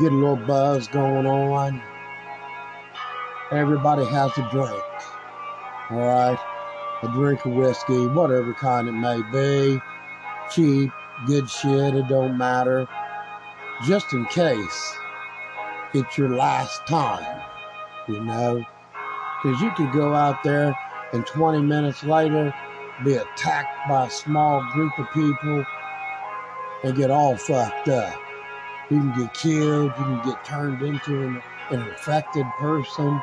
get 0.00 0.12
a 0.12 0.14
little 0.14 0.36
buzz 0.36 0.86
going 0.86 1.26
on. 1.26 1.82
Everybody 3.50 4.04
has 4.04 4.30
a 4.38 4.48
drink. 4.52 4.84
All 5.90 5.98
right, 5.98 6.38
a 7.02 7.08
drink 7.08 7.44
of 7.44 7.54
whiskey, 7.54 8.06
whatever 8.08 8.54
kind 8.54 8.88
it 8.88 8.92
may 8.92 9.20
be, 9.32 9.80
cheap, 10.52 10.90
good 11.26 11.48
shit, 11.50 11.94
it 11.94 12.06
don't 12.08 12.38
matter. 12.38 12.86
Just 13.84 14.12
in 14.12 14.26
case 14.26 14.96
it's 15.92 16.16
your 16.16 16.36
last 16.36 16.86
time, 16.86 17.42
you 18.08 18.20
know? 18.22 18.64
Because 19.42 19.60
you 19.60 19.72
could 19.72 19.92
go 19.92 20.14
out 20.14 20.42
there 20.44 20.76
and 21.12 21.26
20 21.26 21.62
minutes 21.62 22.04
later 22.04 22.54
be 23.04 23.14
attacked 23.14 23.88
by 23.88 24.06
a 24.06 24.10
small 24.10 24.64
group 24.72 24.98
of 24.98 25.06
people 25.12 25.64
and 26.84 26.96
get 26.96 27.10
all 27.10 27.36
fucked 27.36 27.88
up. 27.88 28.20
You 28.90 29.00
can 29.00 29.18
get 29.18 29.34
killed, 29.34 29.92
you 29.98 30.04
can 30.04 30.22
get 30.24 30.44
turned 30.44 30.82
into 30.82 31.22
an, 31.22 31.42
an 31.70 31.80
infected 31.88 32.46
person. 32.58 33.20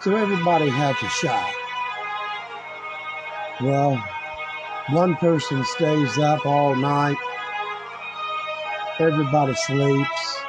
So 0.00 0.16
everybody 0.16 0.68
has 0.68 0.96
a 1.02 1.08
shot. 1.08 1.52
Well, 3.60 4.02
one 4.90 5.14
person 5.16 5.64
stays 5.64 6.18
up 6.18 6.44
all 6.44 6.74
night, 6.74 7.16
everybody 8.98 9.54
sleeps 9.54 10.42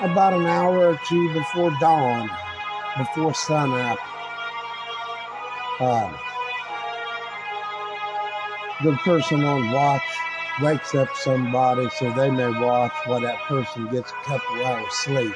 about 0.00 0.32
an 0.32 0.46
hour 0.46 0.88
or 0.88 1.00
two 1.06 1.32
before 1.32 1.70
dawn, 1.80 2.30
before 2.96 3.34
sunup. 3.34 3.98
The 5.78 6.18
person 9.04 9.44
on 9.44 9.70
watch 9.70 10.02
wakes 10.60 10.94
up 10.96 11.08
somebody 11.14 11.88
so 11.90 12.12
they 12.14 12.30
may 12.30 12.48
watch 12.48 12.92
while 13.04 13.20
that 13.20 13.38
person 13.42 13.86
gets 13.86 14.10
a 14.10 14.14
couple 14.24 14.66
hours 14.66 14.92
sleep, 14.92 15.34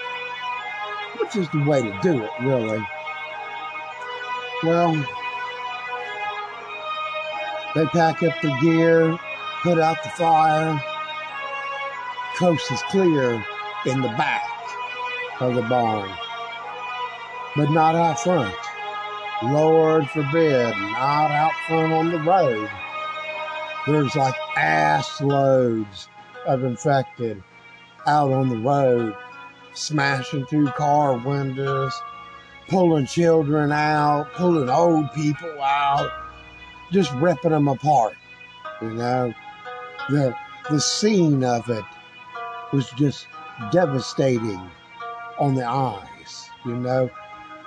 which 1.21 1.37
is 1.37 1.49
the 1.51 1.63
way 1.63 1.83
to 1.83 1.99
do 2.03 2.25
it, 2.25 2.31
really. 2.41 2.85
Well, 4.65 4.95
they 7.77 7.87
pack 7.87 8.25
up 8.25 8.41
the 8.43 8.57
gear, 8.61 9.17
put 9.63 9.79
out 9.79 10.03
the 10.03 10.11
fire, 10.11 10.83
coast 12.37 12.69
is 12.73 12.83
clear 12.91 13.45
in 13.87 14.03
the 14.03 14.09
back 14.09 14.43
of 15.41 15.55
the 15.55 15.63
barn, 15.63 16.11
but 17.55 17.71
not 17.71 17.95
out 17.95 18.19
front. 18.19 18.57
Lord 19.45 20.09
forbid, 20.11 20.71
not 20.77 21.31
out 21.33 21.53
front 21.67 21.93
on 21.93 22.13
the 22.13 22.21
road. 22.21 22.71
There's 23.87 24.15
like 24.15 24.37
ass 24.57 25.21
loads 25.21 26.09
of 26.47 26.63
infected 26.63 27.43
out 28.07 28.31
on 28.31 28.49
the 28.49 28.59
road, 28.59 29.17
smashing 29.75 30.47
through 30.47 30.69
car 30.69 31.19
windows, 31.19 31.93
pulling 32.69 33.07
children 33.07 33.73
out, 33.73 34.33
pulling 34.35 34.71
old 34.71 35.13
people 35.13 35.61
out, 35.61 36.11
just 36.93 37.13
ripping 37.15 37.51
them 37.51 37.67
apart. 37.67 38.15
You 38.81 38.91
know, 38.91 39.35
the 40.09 40.37
the 40.71 40.81
scene 40.81 41.43
of 41.43 41.69
it 41.69 41.85
was 42.73 42.89
just 42.91 43.27
devastating 43.73 44.71
on 45.39 45.57
the 45.57 45.65
eyes, 45.65 46.49
you 46.65 46.77
know, 46.77 47.11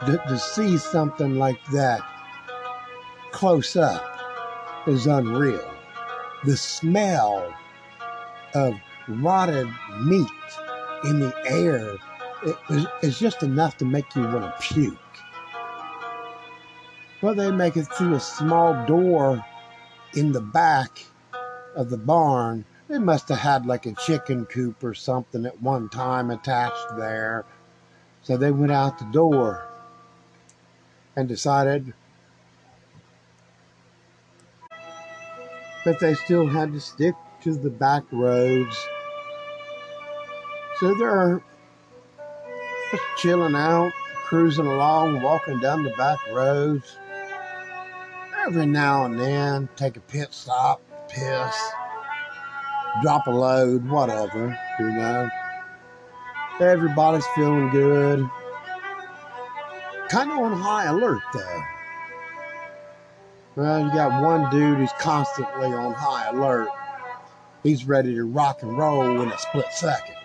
to, 0.05 0.17
to 0.27 0.37
see 0.37 0.77
something 0.77 1.37
like 1.37 1.63
that 1.71 2.01
close 3.31 3.75
up 3.75 4.03
is 4.87 5.07
unreal. 5.07 5.69
The 6.45 6.55
smell 6.55 7.53
of 8.53 8.75
rotted 9.07 9.67
meat 10.03 10.29
in 11.05 11.19
the 11.19 11.33
air 11.45 11.95
is 13.01 13.19
just 13.19 13.43
enough 13.43 13.77
to 13.77 13.85
make 13.85 14.15
you 14.15 14.21
want 14.21 14.43
to 14.43 14.55
puke. 14.61 14.97
Well, 17.21 17.35
they 17.35 17.51
make 17.51 17.75
it 17.75 17.85
through 17.85 18.15
a 18.15 18.19
small 18.19 18.85
door 18.85 19.43
in 20.15 20.31
the 20.31 20.41
back 20.41 21.03
of 21.75 21.89
the 21.89 21.97
barn. 21.97 22.65
They 22.87 22.99
must 22.99 23.29
have 23.29 23.39
had 23.39 23.65
like 23.65 23.85
a 23.85 23.93
chicken 23.93 24.45
coop 24.45 24.83
or 24.83 24.93
something 24.93 25.45
at 25.45 25.61
one 25.61 25.89
time 25.89 26.29
attached 26.29 26.95
there 26.97 27.45
so 28.21 28.37
they 28.37 28.51
went 28.51 28.71
out 28.71 28.97
the 28.97 29.05
door 29.05 29.67
and 31.15 31.27
decided 31.27 31.93
that 35.85 35.99
they 35.99 36.13
still 36.15 36.47
had 36.47 36.73
to 36.73 36.79
stick 36.79 37.13
to 37.41 37.53
the 37.53 37.69
back 37.69 38.03
roads. 38.11 38.75
So 40.79 40.93
they're 40.95 41.41
just 42.91 43.03
chilling 43.17 43.55
out, 43.55 43.91
cruising 44.25 44.65
along, 44.65 45.21
walking 45.21 45.59
down 45.59 45.83
the 45.83 45.91
back 45.91 46.17
roads. 46.31 46.97
Every 48.45 48.65
now 48.65 49.05
and 49.05 49.19
then, 49.19 49.69
take 49.75 49.97
a 49.97 50.01
pit 50.01 50.29
stop, 50.31 50.81
piss, 51.07 51.55
drop 53.01 53.27
a 53.27 53.31
load, 53.31 53.87
whatever, 53.87 54.57
you 54.79 54.91
know. 54.91 55.29
Everybody's 56.59 57.25
feeling 57.35 57.69
good. 57.69 58.29
Kind 60.15 60.31
of 60.31 60.37
on 60.37 60.53
high 60.53 60.85
alert, 60.85 61.23
though. 61.33 61.63
Well, 63.57 63.85
you 63.85 63.91
got 63.91 64.23
one 64.23 64.49
dude 64.49 64.77
who's 64.77 64.93
constantly 64.97 65.67
on 65.67 65.91
high 65.93 66.29
alert. 66.29 66.69
He's 67.63 67.83
ready 67.83 68.15
to 68.15 68.23
rock 68.23 68.63
and 68.63 68.77
roll 68.77 69.19
in 69.19 69.29
a 69.29 69.37
split 69.37 69.65
second. 69.73 70.15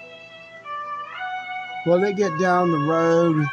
Well, 1.86 1.98
they 1.98 2.12
get 2.12 2.38
down 2.38 2.70
the 2.70 2.78
road 2.78 3.44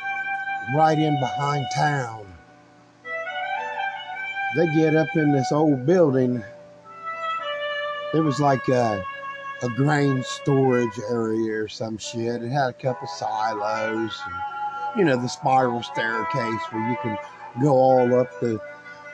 right 0.76 1.00
in 1.00 1.20
behind 1.20 1.66
town. 1.74 2.32
They 4.56 4.68
get 4.76 4.96
up 4.96 5.08
in 5.16 5.32
this 5.32 5.52
old 5.52 5.88
building. 5.88 6.44
It 8.14 8.20
was 8.20 8.40
like 8.40 8.68
a 8.68 9.04
a 9.64 9.70
grain 9.70 10.24
storage 10.24 11.00
area 11.10 11.64
or 11.64 11.68
some 11.68 11.98
shit. 11.98 12.44
It 12.44 12.52
had 12.52 12.70
a 12.70 12.74
couple 12.74 13.08
silos 13.08 14.22
and, 14.28 14.57
you 14.98 15.06
know, 15.06 15.16
the 15.16 15.30
spiral 15.30 15.84
staircase 15.84 16.62
where 16.72 16.90
you 16.90 16.98
can 17.04 17.18
go 17.62 17.72
all 17.72 18.20
up 18.20 18.28
the, 18.42 18.60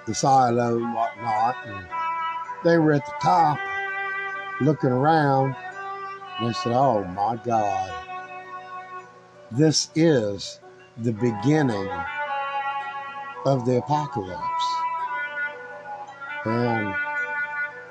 the 0.07 0.15
silo 0.15 0.77
and 0.77 0.93
whatnot. 0.93 1.55
And 1.65 1.85
they 2.63 2.77
were 2.77 2.93
at 2.93 3.05
the 3.05 3.13
top 3.21 3.59
looking 4.61 4.91
around. 4.91 5.55
And 6.39 6.49
they 6.49 6.53
said, 6.53 6.71
Oh 6.71 7.03
my 7.03 7.35
God, 7.35 7.93
this 9.51 9.89
is 9.93 10.59
the 10.97 11.11
beginning 11.11 11.89
of 13.45 13.65
the 13.65 13.77
apocalypse. 13.79 14.39
And 16.45 16.93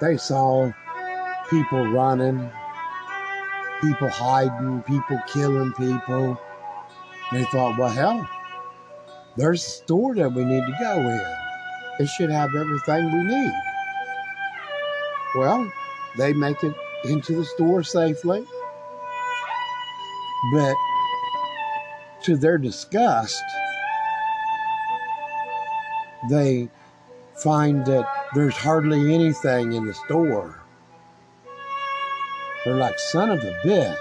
they 0.00 0.16
saw 0.16 0.72
people 1.50 1.86
running, 1.88 2.50
people 3.80 4.08
hiding, 4.08 4.82
people 4.82 5.20
killing 5.26 5.72
people. 5.74 6.38
They 7.32 7.44
thought, 7.44 7.78
well, 7.78 7.88
hell, 7.88 8.28
there's 9.36 9.64
a 9.64 9.68
store 9.68 10.14
that 10.16 10.32
we 10.32 10.44
need 10.44 10.66
to 10.66 10.76
go 10.80 11.00
in. 11.00 11.36
It 12.00 12.06
should 12.08 12.30
have 12.30 12.54
everything 12.54 13.10
we 13.10 13.24
need. 13.24 13.52
Well, 15.34 15.72
they 16.18 16.34
make 16.34 16.62
it 16.62 16.74
into 17.04 17.36
the 17.36 17.44
store 17.44 17.82
safely. 17.82 18.44
But 20.52 20.76
to 22.24 22.36
their 22.36 22.58
disgust, 22.58 23.42
they 26.28 26.68
find 27.42 27.86
that 27.86 28.06
there's 28.34 28.56
hardly 28.56 29.14
anything 29.14 29.72
in 29.72 29.86
the 29.86 29.94
store. 29.94 30.60
They're 32.64 32.76
like, 32.76 32.98
son 32.98 33.30
of 33.30 33.42
a 33.42 33.52
bitch. 33.64 33.96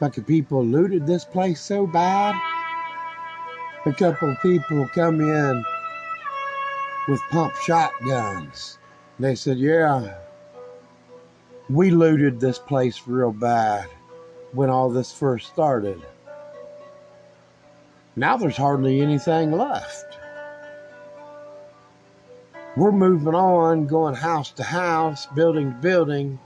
Fucking 0.00 0.24
people 0.24 0.64
looted 0.64 1.06
this 1.06 1.24
place 1.24 1.60
so 1.60 1.86
bad. 1.86 2.34
A 3.86 3.92
couple 3.92 4.30
of 4.30 4.40
people 4.42 4.88
come 4.94 5.20
in 5.20 5.64
with 7.06 7.20
pump 7.30 7.54
shotguns. 7.56 8.78
They 9.18 9.34
said, 9.34 9.58
yeah, 9.58 10.14
we 11.68 11.90
looted 11.90 12.40
this 12.40 12.58
place 12.58 13.02
real 13.06 13.32
bad 13.32 13.86
when 14.52 14.70
all 14.70 14.90
this 14.90 15.12
first 15.12 15.48
started. 15.48 16.02
Now 18.16 18.36
there's 18.36 18.56
hardly 18.56 19.00
anything 19.00 19.52
left. 19.52 20.18
We're 22.76 22.92
moving 22.92 23.34
on, 23.34 23.86
going 23.86 24.14
house 24.14 24.50
to 24.52 24.64
house, 24.64 25.26
building 25.26 25.70
to 25.70 25.76
building 25.78 26.38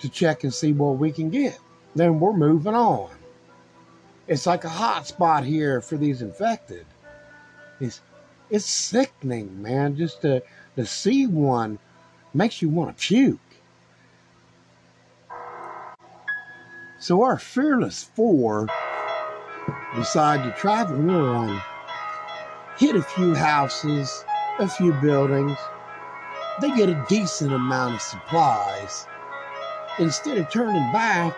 to 0.00 0.08
check 0.08 0.44
and 0.44 0.52
see 0.52 0.72
what 0.72 0.98
we 0.98 1.12
can 1.12 1.30
get. 1.30 1.58
Then 1.96 2.20
we're 2.20 2.34
moving 2.34 2.74
on. 2.74 3.08
It's 4.28 4.44
like 4.46 4.64
a 4.64 4.68
hot 4.68 5.06
spot 5.06 5.44
here 5.44 5.80
for 5.80 5.96
these 5.96 6.20
infected. 6.20 6.84
It's 7.80 8.02
it's 8.50 8.66
sickening, 8.66 9.62
man. 9.62 9.96
Just 9.96 10.20
to 10.20 10.42
to 10.76 10.84
see 10.84 11.26
one 11.26 11.78
makes 12.34 12.60
you 12.60 12.68
want 12.68 12.94
to 12.94 13.02
puke. 13.02 13.40
So 16.98 17.22
our 17.22 17.38
fearless 17.38 18.04
four 18.14 18.68
decide 19.94 20.44
to 20.44 20.50
travel 20.60 21.10
on, 21.10 21.62
hit 22.76 22.94
a 22.94 23.02
few 23.02 23.34
houses, 23.34 24.22
a 24.58 24.68
few 24.68 24.92
buildings. 24.94 25.56
They 26.60 26.76
get 26.76 26.90
a 26.90 27.06
decent 27.08 27.54
amount 27.54 27.94
of 27.94 28.02
supplies. 28.02 29.06
Instead 29.98 30.36
of 30.36 30.50
turning 30.50 30.92
back 30.92 31.34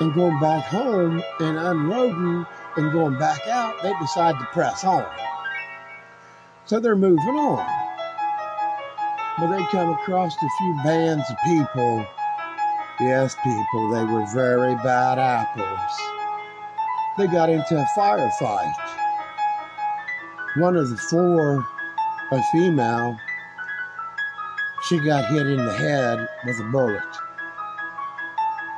and 0.00 0.14
going 0.14 0.38
back 0.40 0.64
home 0.64 1.22
and 1.40 1.58
unloading 1.58 2.46
and 2.76 2.92
going 2.92 3.18
back 3.18 3.46
out, 3.48 3.82
they 3.82 3.92
decide 4.00 4.38
to 4.38 4.44
press 4.52 4.84
on. 4.84 5.06
So 6.66 6.80
they're 6.80 6.96
moving 6.96 7.36
on. 7.36 7.66
But 9.38 9.56
they 9.56 9.64
come 9.66 9.90
across 9.90 10.34
a 10.34 10.48
few 10.58 10.80
bands 10.84 11.24
of 11.30 11.36
people. 11.44 12.06
Yes, 13.00 13.36
people, 13.42 13.90
they 13.90 14.04
were 14.04 14.26
very 14.34 14.74
bad 14.76 15.18
apples. 15.18 15.90
They 17.18 17.26
got 17.26 17.48
into 17.48 17.78
a 17.78 17.86
firefight. 17.96 18.74
One 20.56 20.76
of 20.76 20.88
the 20.88 20.96
four, 20.96 21.66
a 22.32 22.42
female, 22.52 23.18
she 24.84 24.98
got 24.98 25.30
hit 25.30 25.46
in 25.46 25.64
the 25.64 25.72
head 25.72 26.28
with 26.46 26.58
a 26.60 26.64
bullet 26.64 27.02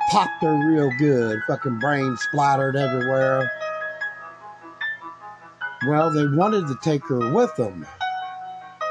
popped 0.09 0.41
her 0.41 0.67
real 0.67 0.91
good. 0.97 1.41
Fucking 1.47 1.79
brain 1.79 2.17
splattered 2.17 2.75
everywhere. 2.75 3.49
Well, 5.87 6.11
they 6.11 6.27
wanted 6.27 6.67
to 6.67 6.75
take 6.83 7.07
her 7.07 7.33
with 7.33 7.55
them, 7.55 7.85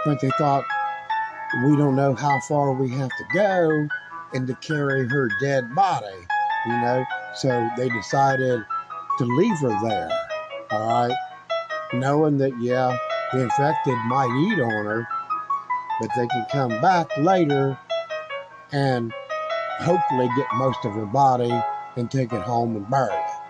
but 0.05 0.21
they 0.21 0.31
thought, 0.39 0.65
we 1.65 1.77
don't 1.77 1.97
know 1.97 2.15
how 2.15 2.41
far 2.49 2.73
we 2.73 2.89
have 2.91 3.11
to 3.11 3.25
go 3.35 3.89
and 4.33 4.47
to 4.47 4.55
carry 4.57 5.07
her 5.09 5.29
dead 5.41 5.75
body, 5.75 6.07
you 6.67 6.73
know? 6.73 7.05
So 7.35 7.69
they 7.77 7.89
decided 7.91 8.65
to 9.19 9.25
leave 9.25 9.59
her 9.59 9.77
there, 9.83 10.11
all 10.71 11.09
right? 11.09 11.17
Knowing 11.95 12.39
that, 12.39 12.59
yeah, 12.61 12.97
the 13.33 13.43
infected 13.43 13.97
might 14.07 14.31
eat 14.47 14.61
on 14.63 14.71
her, 14.71 15.07
but 16.01 16.11
they 16.17 16.27
can 16.29 16.47
come 16.51 16.81
back 16.81 17.11
later 17.19 17.79
and 18.73 19.13
hopefully 19.79 20.29
get 20.37 20.47
most 20.55 20.85
of 20.85 20.93
her 20.93 21.07
body 21.07 21.53
and 21.97 22.11
take 22.11 22.33
it 22.33 22.43
home 22.43 22.77
and 22.77 22.89
bury 22.91 23.15
it. 23.15 23.43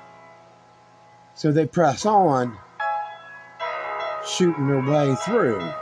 So 1.35 1.53
they 1.53 1.67
press 1.67 2.05
on, 2.05 2.57
shooting 4.27 4.67
their 4.69 4.81
way 4.81 5.15
through. 5.25 5.73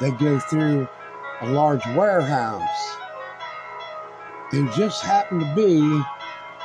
They 0.00 0.10
go 0.12 0.38
through 0.38 0.88
a 1.40 1.46
large 1.50 1.84
warehouse 1.88 2.96
and 4.52 4.70
just 4.72 5.02
happened 5.02 5.40
to 5.40 5.54
be 5.54 6.02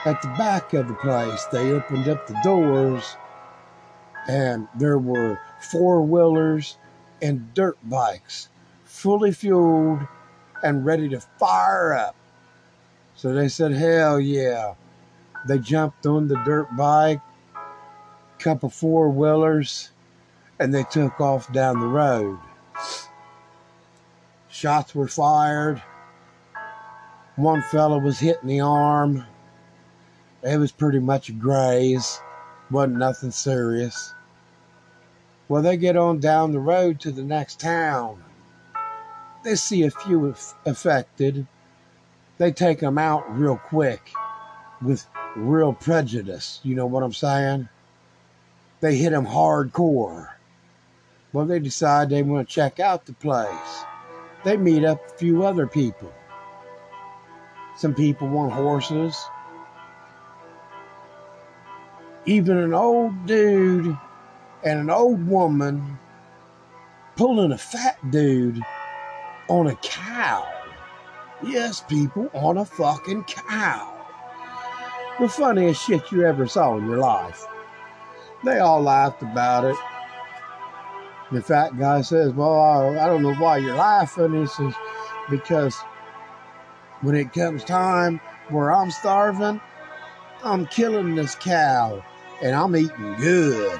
at 0.06 0.22
the 0.22 0.28
back 0.38 0.74
of 0.74 0.88
the 0.88 0.93
place. 0.95 1.45
They 1.45 1.72
opened 1.72 2.08
up 2.08 2.28
the 2.28 2.39
doors 2.43 3.16
and 4.28 4.68
there 4.78 4.99
were 4.99 5.39
four 5.60 6.01
wheelers 6.01 6.78
and 7.22 7.54
dirt 7.54 7.78
bikes 7.89 8.49
fully 8.84 9.32
fueled 9.32 9.99
and 10.62 10.86
ready 10.86 11.10
to 11.10 11.20
fire 11.20 11.93
up. 11.93 12.16
So 13.24 13.32
they 13.32 13.47
said, 13.47 13.71
hell 13.71 14.19
yeah. 14.19 14.74
They 15.47 15.57
jumped 15.57 16.05
on 16.05 16.28
the 16.28 16.36
dirt 16.43 16.67
bike, 16.76 17.21
couple 18.38 18.67
four 18.67 19.07
wheelers, 19.07 19.91
and 20.59 20.74
they 20.74 20.84
took 20.84 21.21
off 21.21 21.49
down 21.53 21.80
the 21.80 21.88
road. 21.88 22.38
Shots 24.49 24.93
were 24.93 25.07
fired. 25.07 25.82
One 27.38 27.61
fellow 27.61 27.97
was 27.97 28.19
hit 28.19 28.39
in 28.41 28.49
the 28.49 28.59
arm. 28.59 29.26
It 30.43 30.57
was 30.57 30.74
pretty 30.74 30.99
much 30.99 31.30
a 31.30 31.32
graze. 31.32 32.19
Wasn't 32.69 32.97
nothing 32.97 33.32
serious. 33.32 34.13
Well, 35.47 35.61
they 35.61 35.78
get 35.78 35.95
on 35.95 36.19
down 36.19 36.51
the 36.51 36.59
road 36.59 36.99
to 36.99 37.11
the 37.13 37.24
next 37.24 37.61
town. 37.61 38.21
They 39.45 39.55
see 39.55 39.84
a 39.84 39.91
few 39.91 40.36
affected 40.65 41.47
they 42.38 42.51
take 42.51 42.79
them 42.79 42.97
out 42.97 43.38
real 43.38 43.57
quick 43.57 44.11
with 44.81 45.07
real 45.36 45.73
prejudice. 45.73 46.59
You 46.63 46.75
know 46.75 46.86
what 46.86 47.03
I'm 47.03 47.13
saying? 47.13 47.69
They 48.81 48.95
hit 48.95 49.11
them 49.11 49.25
hardcore. 49.25 50.29
Well, 51.31 51.45
they 51.45 51.59
decide 51.59 52.09
they 52.09 52.23
want 52.23 52.47
to 52.47 52.53
check 52.53 52.79
out 52.79 53.05
the 53.05 53.13
place. 53.13 53.84
They 54.43 54.57
meet 54.57 54.84
up 54.84 54.99
a 55.05 55.17
few 55.17 55.43
other 55.43 55.67
people. 55.67 56.11
Some 57.77 57.95
people 57.95 58.27
want 58.27 58.53
horses. 58.53 59.17
Even 62.25 62.57
an 62.57 62.73
old 62.73 63.25
dude 63.25 63.97
and 64.63 64.79
an 64.79 64.89
old 64.89 65.27
woman 65.27 65.97
pulling 67.15 67.51
a 67.51 67.57
fat 67.57 67.97
dude 68.11 68.61
on 69.47 69.67
a 69.67 69.75
cow. 69.77 70.62
Yes, 71.46 71.82
people, 71.82 72.30
on 72.34 72.58
a 72.58 72.66
fucking 72.66 73.24
cow. 73.26 73.89
The 75.20 75.28
funniest 75.28 75.86
shit 75.86 76.12
you 76.12 76.26
ever 76.26 76.48
saw 76.48 76.78
in 76.78 76.86
your 76.86 76.98
life. 76.98 77.46
They 78.44 78.60
all 78.60 78.82
laughed 78.82 79.22
about 79.22 79.66
it. 79.66 79.76
The 81.32 81.41
fat 81.41 81.78
guy 81.78 82.02
says, 82.02 82.34
Well, 82.34 82.98
I 82.98 83.08
don't 83.08 83.24
know 83.24 83.34
why 83.36 83.58
you're 83.58 83.76
laughing. 83.76 84.39
He 84.39 84.48
says, 84.48 84.74
Because 85.30 85.76
when 87.02 87.16
it 87.16 87.34
comes 87.34 87.64
time 87.64 88.22
where 88.50 88.72
I'm 88.72 88.91
starving, 88.91 89.60
I'm 90.44 90.66
killing 90.68 91.16
this 91.16 91.36
cow 91.36 92.04
and 92.41 92.56
I'm 92.56 92.76
eating 92.76 93.16
good. 93.16 93.80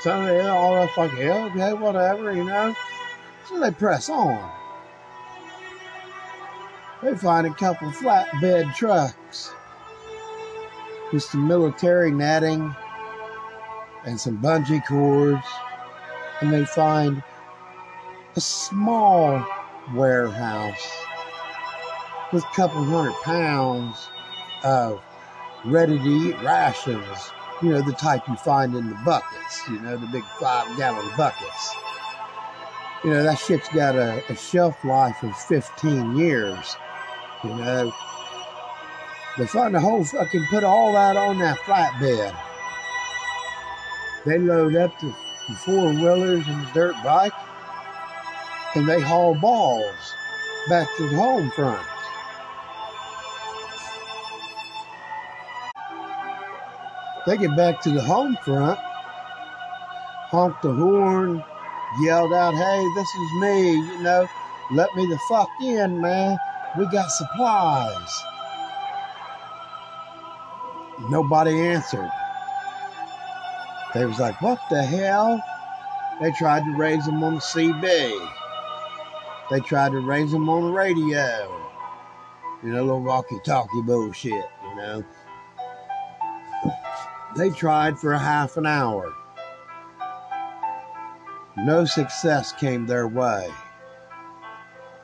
So 0.00 0.24
they 0.24 0.40
all 0.46 0.74
that's 0.74 0.96
like, 0.96 1.12
yeah, 1.18 1.50
okay, 1.52 1.72
whatever, 1.72 2.32
you 2.32 2.44
know. 2.44 2.74
So 3.48 3.60
they 3.60 3.70
press 3.70 4.08
on 4.08 4.59
they 7.02 7.14
find 7.14 7.46
a 7.46 7.54
couple 7.54 7.88
flatbed 7.90 8.74
trucks 8.74 9.52
with 11.12 11.22
some 11.22 11.46
military 11.46 12.10
netting 12.10 12.74
and 14.04 14.20
some 14.20 14.38
bungee 14.38 14.84
cords 14.86 15.46
and 16.40 16.52
they 16.52 16.64
find 16.64 17.22
a 18.36 18.40
small 18.40 19.44
warehouse 19.94 20.88
with 22.32 22.44
a 22.44 22.54
couple 22.54 22.82
hundred 22.84 23.14
pounds 23.22 24.08
of 24.62 25.02
ready 25.64 25.98
to 25.98 26.04
eat 26.04 26.36
rations. 26.42 27.30
You 27.62 27.70
know, 27.70 27.82
the 27.82 27.92
type 27.92 28.26
you 28.28 28.36
find 28.36 28.74
in 28.74 28.88
the 28.88 28.98
buckets, 29.04 29.62
you 29.68 29.80
know, 29.80 29.96
the 29.96 30.06
big 30.06 30.24
five 30.38 30.76
gallon 30.78 31.10
buckets. 31.16 31.74
You 33.04 33.10
know, 33.10 33.22
that 33.22 33.38
shit's 33.38 33.68
got 33.70 33.96
a, 33.96 34.22
a 34.30 34.36
shelf 34.36 34.82
life 34.84 35.22
of 35.22 35.36
15 35.36 36.16
years. 36.16 36.76
You 37.44 37.54
know, 37.54 37.92
they 39.38 39.46
find 39.46 39.74
the 39.74 39.80
whole 39.80 40.04
fucking, 40.04 40.46
put 40.50 40.64
all 40.64 40.92
that 40.92 41.16
on 41.16 41.38
that 41.38 41.58
flatbed. 41.60 42.36
They 44.26 44.38
load 44.38 44.76
up 44.76 44.98
the, 45.00 45.14
the 45.48 45.54
four 45.54 45.92
wheelers 45.92 46.46
and 46.46 46.66
the 46.66 46.70
dirt 46.74 46.94
bike 47.02 47.32
and 48.74 48.88
they 48.88 49.00
haul 49.00 49.34
balls 49.34 50.14
back 50.68 50.86
to 50.96 51.08
the 51.08 51.16
home 51.16 51.50
front. 51.50 51.86
They 57.26 57.36
get 57.36 57.56
back 57.56 57.80
to 57.82 57.90
the 57.90 58.02
home 58.02 58.36
front, 58.44 58.78
honked 60.30 60.62
the 60.62 60.72
horn, 60.72 61.42
yelled 62.02 62.32
out, 62.32 62.54
Hey, 62.54 62.86
this 62.94 63.08
is 63.14 63.32
me, 63.40 63.72
you 63.72 64.02
know, 64.02 64.26
let 64.72 64.94
me 64.94 65.06
the 65.06 65.18
fuck 65.28 65.50
in, 65.60 66.00
man. 66.00 66.38
We 66.78 66.86
got 66.86 67.10
supplies. 67.10 68.22
Nobody 71.08 71.58
answered. 71.60 72.10
They 73.94 74.06
was 74.06 74.20
like, 74.20 74.40
What 74.40 74.60
the 74.70 74.82
hell? 74.82 75.42
They 76.20 76.30
tried 76.32 76.64
to 76.64 76.76
raise 76.76 77.06
them 77.06 77.24
on 77.24 77.34
the 77.34 77.40
CB. 77.40 78.30
They 79.50 79.60
tried 79.60 79.92
to 79.92 80.00
raise 80.00 80.30
them 80.30 80.48
on 80.48 80.64
the 80.64 80.72
radio. 80.72 81.56
You 82.62 82.68
know, 82.70 82.84
little 82.84 83.02
walkie 83.02 83.40
talkie 83.44 83.82
bullshit, 83.82 84.32
you 84.32 84.76
know. 84.76 85.04
They 87.36 87.50
tried 87.50 87.98
for 87.98 88.12
a 88.12 88.18
half 88.18 88.56
an 88.56 88.66
hour. 88.66 89.12
No 91.56 91.84
success 91.84 92.52
came 92.52 92.86
their 92.86 93.08
way. 93.08 93.50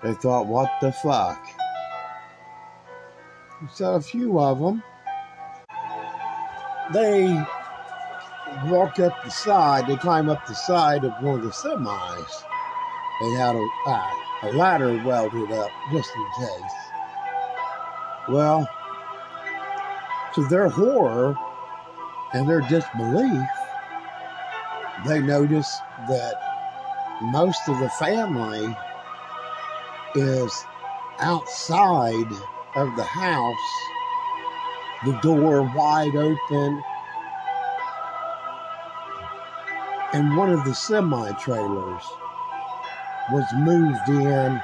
They 0.03 0.15
thought, 0.15 0.47
what 0.47 0.71
the 0.81 0.93
fuck? 0.93 1.56
So 3.75 3.95
a 3.95 4.01
few 4.01 4.39
of 4.39 4.59
them, 4.59 4.83
they 6.93 7.27
walk 8.67 8.99
up 9.01 9.13
the 9.25 9.31
side, 9.31 9.87
they 9.87 9.97
climb 9.97 10.29
up 10.29 10.47
the 10.47 10.55
side 10.55 11.05
of 11.05 11.13
one 11.21 11.41
of 11.41 11.43
the 11.45 11.51
semis. 11.51 12.45
They 13.21 13.31
had 13.33 13.57
a, 13.57 13.69
uh, 13.87 14.11
a 14.43 14.51
ladder 14.53 15.03
welded 15.05 15.51
up 15.53 15.71
just 15.93 16.11
in 16.17 16.27
case. 16.39 16.73
Well, 18.29 18.69
to 20.35 20.49
their 20.49 20.69
horror, 20.69 21.37
and 22.35 22.49
their 22.49 22.61
disbelief, 22.61 23.49
they 25.07 25.21
notice 25.21 25.79
that 26.09 26.35
most 27.23 27.69
of 27.69 27.79
the 27.79 27.89
family 27.91 28.77
is 30.15 30.65
outside 31.21 32.31
of 32.77 32.95
the 32.97 33.05
house, 33.05 33.89
the 35.05 35.19
door 35.23 35.63
wide 35.75 36.15
open, 36.15 36.83
and 40.13 40.37
one 40.37 40.51
of 40.51 40.65
the 40.65 40.75
semi 40.75 41.33
trailers 41.33 42.03
was 43.33 43.45
moved 43.55 44.09
in 44.09 44.61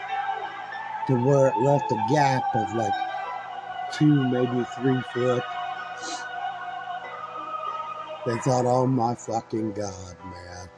to 1.07 1.15
where 1.27 1.49
it 1.49 1.59
left 1.59 1.91
a 1.91 2.07
gap 2.09 2.45
of 2.55 2.75
like 2.75 2.95
two, 3.93 4.25
maybe 4.31 4.65
three 4.77 5.03
foot 5.13 5.43
they 8.25 8.37
thought, 8.37 8.67
oh 8.67 8.87
my 8.87 9.17
fucking 9.17 9.73
God, 9.73 10.17
man. 10.25 10.69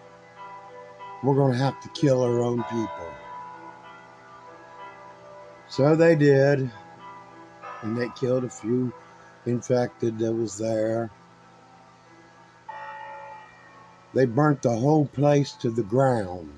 We're 1.23 1.35
going 1.35 1.53
to 1.53 1.59
have 1.59 1.79
to 1.83 1.89
kill 1.91 2.23
our 2.23 2.43
own 2.43 2.63
people. 2.65 3.13
So 5.69 5.95
they 5.95 6.15
did. 6.15 6.71
And 7.85 7.97
they 7.97 8.09
killed 8.17 8.43
a 8.43 8.51
few 8.51 8.93
infected 9.47 10.19
that 10.19 10.33
was 10.33 10.59
there. 10.59 11.11
They 14.13 14.27
burnt 14.27 14.63
the 14.63 14.75
whole 14.75 15.07
place 15.07 15.53
to 15.61 15.71
the 15.71 15.85
ground 15.85 16.51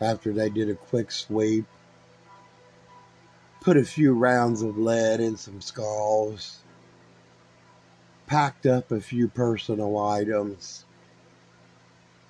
after 0.00 0.32
they 0.32 0.50
did 0.50 0.68
a 0.68 0.74
quick 0.74 1.12
sweep. 1.12 1.66
Put 3.60 3.76
a 3.76 3.84
few 3.84 4.14
rounds 4.14 4.62
of 4.62 4.76
lead 4.76 5.20
in 5.20 5.36
some 5.36 5.60
skulls 5.60 6.62
packed 8.32 8.64
up 8.64 8.90
a 8.90 8.98
few 8.98 9.28
personal 9.28 9.98
items, 9.98 10.86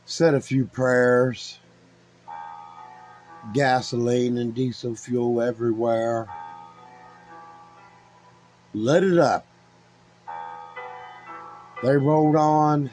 said 0.04 0.34
a 0.34 0.40
few 0.40 0.64
prayers, 0.64 1.60
gasoline 3.54 4.36
and 4.36 4.52
diesel 4.52 4.96
fuel 4.96 5.40
everywhere. 5.40 6.28
Lit 8.74 9.04
it 9.04 9.18
up. 9.18 9.44
They 11.82 11.96
rode 11.96 12.36
on 12.36 12.90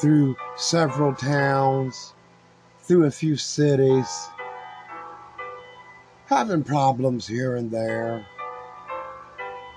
through 0.00 0.34
several 0.56 1.14
towns, 1.14 2.14
through 2.80 3.04
a 3.04 3.10
few 3.12 3.36
cities, 3.36 4.28
having 6.26 6.64
problems 6.64 7.28
here 7.28 7.54
and 7.54 7.70
there, 7.70 8.26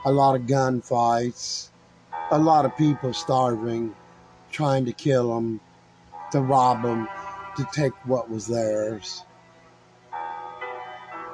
a 0.06 0.12
lot 0.12 0.36
of 0.36 0.48
gunfights, 0.48 1.70
a 2.32 2.40
lot 2.40 2.66
of 2.66 2.76
people 2.78 3.14
starving, 3.14 3.96
trying 4.52 4.86
to 4.86 4.94
kill 4.94 5.36
them, 5.36 5.60
to 6.32 6.42
rob 6.42 6.82
them, 6.82 7.08
to 7.58 7.68
take 7.74 7.94
what 8.06 8.30
was 8.30 8.48
theirs. 8.48 9.24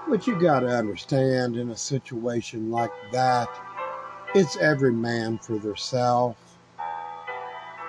But 0.10 0.28
you 0.28 0.40
got 0.40 0.62
to 0.62 0.68
understand 0.68 1.58
in 1.58 1.70
a 1.70 1.78
situation 1.78 2.70
like 2.70 2.92
that, 3.12 3.48
it's 4.36 4.58
every 4.58 4.92
man 4.92 5.38
for 5.40 5.58
theirself. 5.58 6.38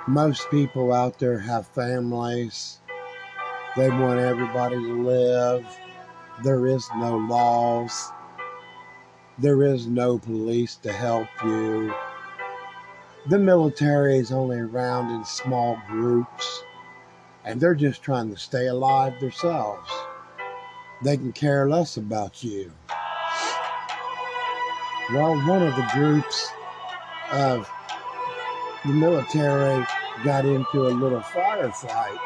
Most 0.06 0.50
people 0.50 0.92
out 0.92 1.18
there 1.18 1.38
have 1.38 1.66
families. 1.68 2.80
They 3.76 3.90
want 3.90 4.20
everybody 4.20 4.76
to 4.76 5.02
live. 5.02 5.66
There 6.42 6.66
is 6.66 6.88
no 6.96 7.16
laws. 7.16 8.10
There 9.38 9.62
is 9.62 9.86
no 9.86 10.18
police 10.18 10.76
to 10.76 10.92
help 10.92 11.28
you 11.44 11.92
the 13.26 13.38
military 13.38 14.18
is 14.18 14.32
only 14.32 14.58
around 14.58 15.10
in 15.10 15.24
small 15.24 15.80
groups 15.88 16.62
and 17.44 17.58
they're 17.58 17.74
just 17.74 18.02
trying 18.02 18.30
to 18.30 18.36
stay 18.36 18.66
alive 18.66 19.18
themselves. 19.18 19.90
They 21.04 21.18
can 21.18 21.32
care 21.34 21.68
less 21.68 21.98
about 21.98 22.42
you. 22.42 22.72
Well, 25.12 25.36
one 25.46 25.62
of 25.62 25.76
the 25.76 25.86
groups 25.92 26.50
of 27.30 27.68
the 28.86 28.92
military 28.92 29.84
got 30.24 30.46
into 30.46 30.86
a 30.86 30.96
little 30.96 31.20
firefight 31.20 32.18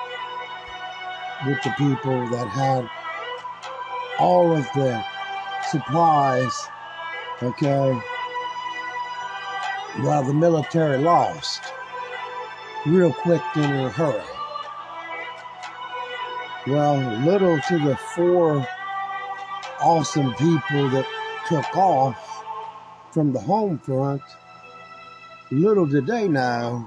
with 1.45 1.61
the 1.64 1.70
people 1.70 2.29
that 2.29 2.47
had 2.47 2.89
all 4.20 4.57
of 4.57 4.64
the 4.76 5.05
supplies, 5.70 6.55
okay, 7.43 8.01
while 10.03 10.22
the 10.22 10.35
military 10.35 10.99
lost 10.99 11.62
real 12.87 13.12
quick 13.12 13.43
in 13.57 13.64
a 13.64 13.91
hurry. 13.91 14.38
Well, 16.69 16.99
little 17.25 17.59
to 17.59 17.79
the 17.79 17.97
four 17.97 18.69
awesome 19.81 20.35
people 20.35 20.91
that 20.91 21.07
took 21.49 21.75
off 21.75 22.45
from 23.11 23.33
the 23.33 23.41
home 23.41 23.79
front, 23.79 24.21
little 25.51 25.87
did 25.87 26.07
they 26.07 26.29
know 26.29 26.87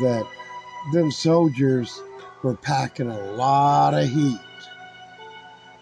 that 0.00 0.26
them 0.94 1.10
soldiers 1.10 2.00
were 2.42 2.56
packing 2.56 3.10
a 3.10 3.32
lot 3.32 3.92
of 3.92 4.08
heat. 4.08 4.40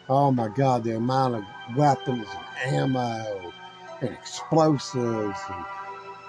Oh 0.08 0.32
my 0.32 0.48
God, 0.48 0.82
the 0.82 0.96
amount 0.96 1.36
of 1.36 1.44
weapons 1.76 2.26
and 2.64 2.74
ammo 2.74 3.52
and 4.00 4.10
explosives 4.10 5.38
and 5.48 5.64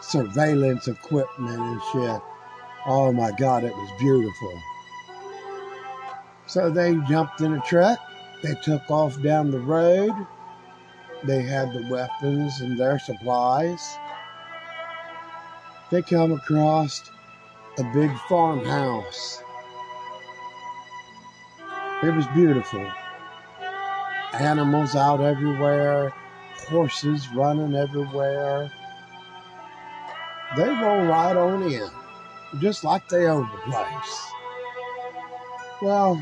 surveillance 0.03 0.88
equipment 0.88 1.59
and 1.59 1.82
shit. 1.91 2.22
Oh 2.86 3.11
my 3.11 3.32
God, 3.32 3.64
it 3.64 3.74
was 3.74 3.91
beautiful. 3.99 4.61
So 6.45 6.69
they 6.69 6.95
jumped 7.07 7.41
in 7.41 7.53
a 7.53 7.61
truck. 7.61 7.99
They 8.43 8.55
took 8.55 8.89
off 8.91 9.21
down 9.21 9.51
the 9.51 9.59
road. 9.59 10.13
They 11.23 11.41
had 11.41 11.71
the 11.73 11.87
weapons 11.89 12.59
and 12.59 12.77
their 12.77 12.99
supplies. 12.99 13.97
They 15.89 16.01
come 16.01 16.33
across 16.33 17.09
a 17.77 17.83
big 17.93 18.11
farmhouse. 18.27 19.41
It 22.03 22.13
was 22.13 22.27
beautiful. 22.33 22.85
Animals 24.33 24.95
out 24.95 25.21
everywhere, 25.21 26.13
horses 26.67 27.27
running 27.33 27.75
everywhere. 27.75 28.69
They 30.57 30.67
roll 30.67 31.05
right 31.05 31.37
on 31.37 31.63
in, 31.71 31.89
just 32.59 32.83
like 32.83 33.07
they 33.07 33.27
own 33.27 33.49
the 33.51 33.71
place. 33.71 34.32
Well, 35.84 36.15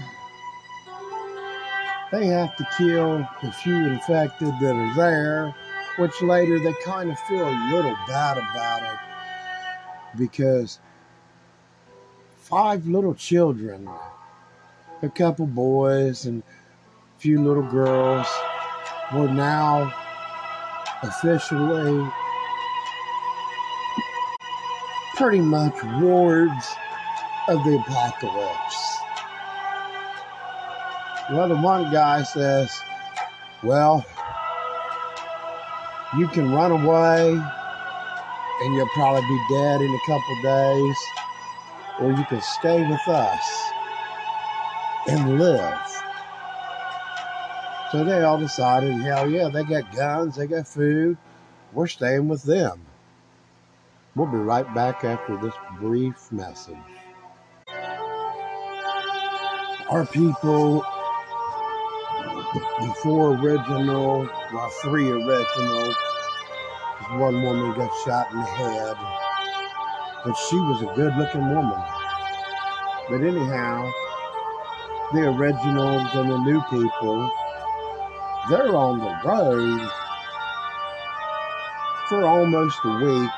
they 2.12 2.26
have 2.26 2.58
to 2.58 2.68
kill 2.80 3.20
the 3.44 3.52
few 3.52 3.76
infected 3.76 4.56
that 4.60 4.76
are 4.76 4.96
there, 4.96 5.56
which 6.00 6.20
later 6.24 6.58
they 6.58 6.74
kind 6.84 7.12
of 7.12 7.20
feel 7.20 7.48
a 7.48 7.70
little 7.72 7.96
bad 8.08 8.40
about 8.40 8.82
it 8.82 10.18
because 10.18 10.80
five 12.38 12.88
little 12.88 13.14
children, 13.14 13.88
a 15.04 15.10
couple 15.10 15.46
boys, 15.46 16.26
and 16.26 16.42
a 16.42 17.20
few 17.20 17.40
little 17.40 17.70
girls 17.70 18.26
were 19.14 19.32
now 19.32 19.94
officially 21.04 22.10
pretty 25.18 25.42
much 25.42 25.76
wards 26.02 26.66
of 27.48 27.64
the 27.64 27.78
apocalypse. 27.78 29.01
The 31.32 31.56
one 31.56 31.90
guy 31.94 32.24
says, 32.24 32.70
Well, 33.64 34.06
you 36.18 36.28
can 36.28 36.52
run 36.52 36.72
away 36.72 37.32
and 38.62 38.76
you'll 38.76 38.90
probably 38.90 39.22
be 39.22 39.40
dead 39.50 39.80
in 39.80 39.90
a 39.90 40.00
couple 40.06 40.42
days, 40.44 40.98
or 42.02 42.12
you 42.12 42.26
can 42.26 42.42
stay 42.42 42.84
with 42.84 43.08
us 43.08 43.72
and 45.08 45.40
live. 45.40 45.80
So 47.94 48.04
they 48.04 48.22
all 48.24 48.38
decided, 48.38 48.94
hell 48.96 49.30
yeah, 49.30 49.48
they 49.48 49.64
got 49.64 49.96
guns, 49.96 50.36
they 50.36 50.48
got 50.48 50.68
food, 50.68 51.18
we're 51.72 51.88
staying 51.88 52.28
with 52.28 52.44
them. 52.44 52.82
We'll 54.16 54.28
be 54.28 54.38
right 54.38 54.72
back 54.76 55.06
after 55.06 55.38
this 55.38 55.54
brief 55.80 56.30
message. 56.30 56.76
Our 59.90 60.06
people, 60.06 60.86
the 62.54 62.96
four 63.02 63.36
original, 63.38 64.30
well, 64.54 64.70
three 64.82 65.10
original, 65.10 65.94
one 67.12 67.42
woman 67.44 67.78
got 67.78 67.92
shot 68.04 68.32
in 68.32 68.40
the 68.40 68.46
head, 68.46 68.96
but 70.26 70.36
she 70.50 70.58
was 70.58 70.82
a 70.82 70.94
good 70.96 71.16
looking 71.16 71.50
woman. 71.50 71.82
But 73.10 73.22
anyhow, 73.22 73.92
the 75.14 75.28
originals 75.28 76.08
and 76.14 76.30
the 76.30 76.38
new 76.40 76.62
people, 76.70 77.32
they're 78.50 78.76
on 78.76 79.00
the 79.00 79.30
road 79.30 79.90
for 82.10 82.26
almost 82.26 82.78
a 82.84 82.98
week. 82.98 83.30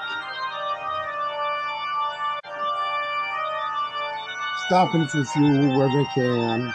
Stopping 4.65 5.07
for 5.07 5.23
fuel 5.25 5.77
where 5.77 5.89
they 5.89 6.05
can. 6.15 6.73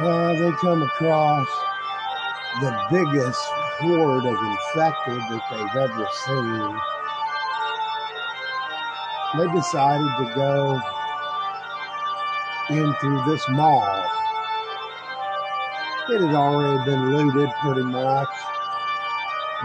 Uh, 0.00 0.32
they 0.32 0.50
come 0.52 0.82
across 0.82 1.46
the 2.62 2.72
biggest 2.90 3.38
horde 3.80 4.24
of 4.24 4.32
infected 4.32 5.20
that 5.28 5.42
they've 5.50 5.76
ever 5.82 6.08
seen. 6.24 6.80
They 9.36 9.52
decided 9.52 10.08
to 10.16 10.34
go 10.34 10.80
in 12.70 12.94
through 12.94 13.22
this 13.26 13.46
mall. 13.50 14.10
It 16.08 16.22
had 16.22 16.34
already 16.34 16.82
been 16.90 17.12
looted 17.12 17.50
pretty 17.60 17.82
much. 17.82 18.28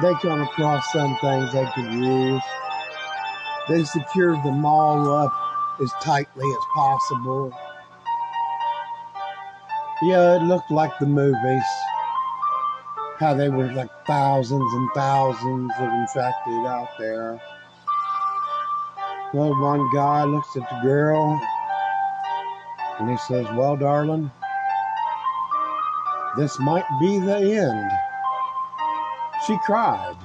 They 0.01 0.13
come 0.15 0.41
across 0.41 0.91
some 0.91 1.17
things 1.21 1.53
they 1.53 1.65
could 1.73 1.93
use. 1.93 2.41
They 3.69 3.85
secured 3.85 4.43
the 4.43 4.51
mall 4.51 5.13
up 5.13 5.33
as 5.81 5.93
tightly 6.03 6.45
as 6.45 6.65
possible. 6.75 7.53
Yeah, 10.01 10.35
it 10.35 10.43
looked 10.43 10.71
like 10.71 10.97
the 10.99 11.05
movies 11.05 11.63
how 13.19 13.33
they 13.33 13.49
were 13.49 13.71
like 13.71 13.89
thousands 14.05 14.73
and 14.73 14.89
thousands 14.93 15.71
of 15.79 15.87
infected 15.87 16.65
out 16.65 16.89
there. 16.99 17.41
Well, 19.33 19.59
one 19.61 19.89
guy 19.93 20.25
looks 20.25 20.55
at 20.57 20.69
the 20.69 20.79
girl 20.81 21.39
and 22.99 23.09
he 23.09 23.17
says, 23.17 23.45
Well, 23.53 23.77
darling, 23.77 24.29
this 26.37 26.59
might 26.59 26.85
be 26.99 27.19
the 27.19 27.37
end. 27.37 27.91
She 29.47 29.57
cried, 29.65 30.17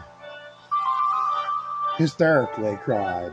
hysterically 1.96 2.76
cried. 2.84 3.32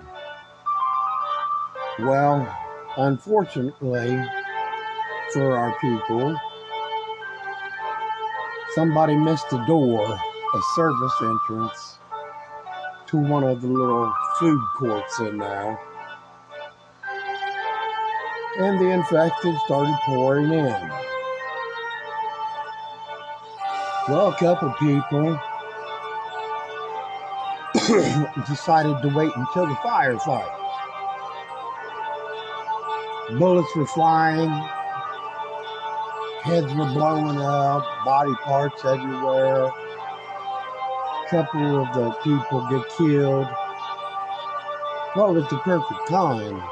Well, 1.99 2.47
unfortunately 2.97 4.23
for 5.37 5.55
our 5.55 5.71
people, 5.79 6.35
somebody 8.73 9.15
missed 9.15 9.45
a 9.51 9.63
door, 9.67 10.03
a 10.03 10.61
service 10.75 11.13
entrance 11.21 11.99
to 13.05 13.17
one 13.17 13.43
of 13.43 13.61
the 13.61 13.67
little 13.67 14.11
food 14.39 14.59
courts 14.79 15.19
in 15.19 15.37
there. 15.37 15.79
And 18.57 18.81
the 18.81 18.89
infected 18.89 19.55
started 19.65 19.95
pouring 20.07 20.51
in. 20.51 20.89
Well, 24.09 24.29
a 24.29 24.35
couple 24.39 24.73
people 24.79 25.39
decided 28.47 29.03
to 29.03 29.15
wait 29.15 29.31
until 29.35 29.67
the 29.67 29.75
firefight. 29.85 30.57
Bullets 33.37 33.75
were 33.75 33.85
flying, 33.85 34.49
Heads 36.47 36.73
were 36.75 36.85
blowing 36.85 37.37
up, 37.41 37.83
body 38.05 38.33
parts 38.45 38.85
everywhere. 38.85 39.65
A 39.65 41.29
couple 41.29 41.83
of 41.83 41.93
the 41.93 42.11
people 42.23 42.65
get 42.69 42.87
killed. 42.97 43.47
Well, 45.13 45.35
it's 45.35 45.49
the 45.49 45.57
perfect 45.57 46.07
time 46.07 46.63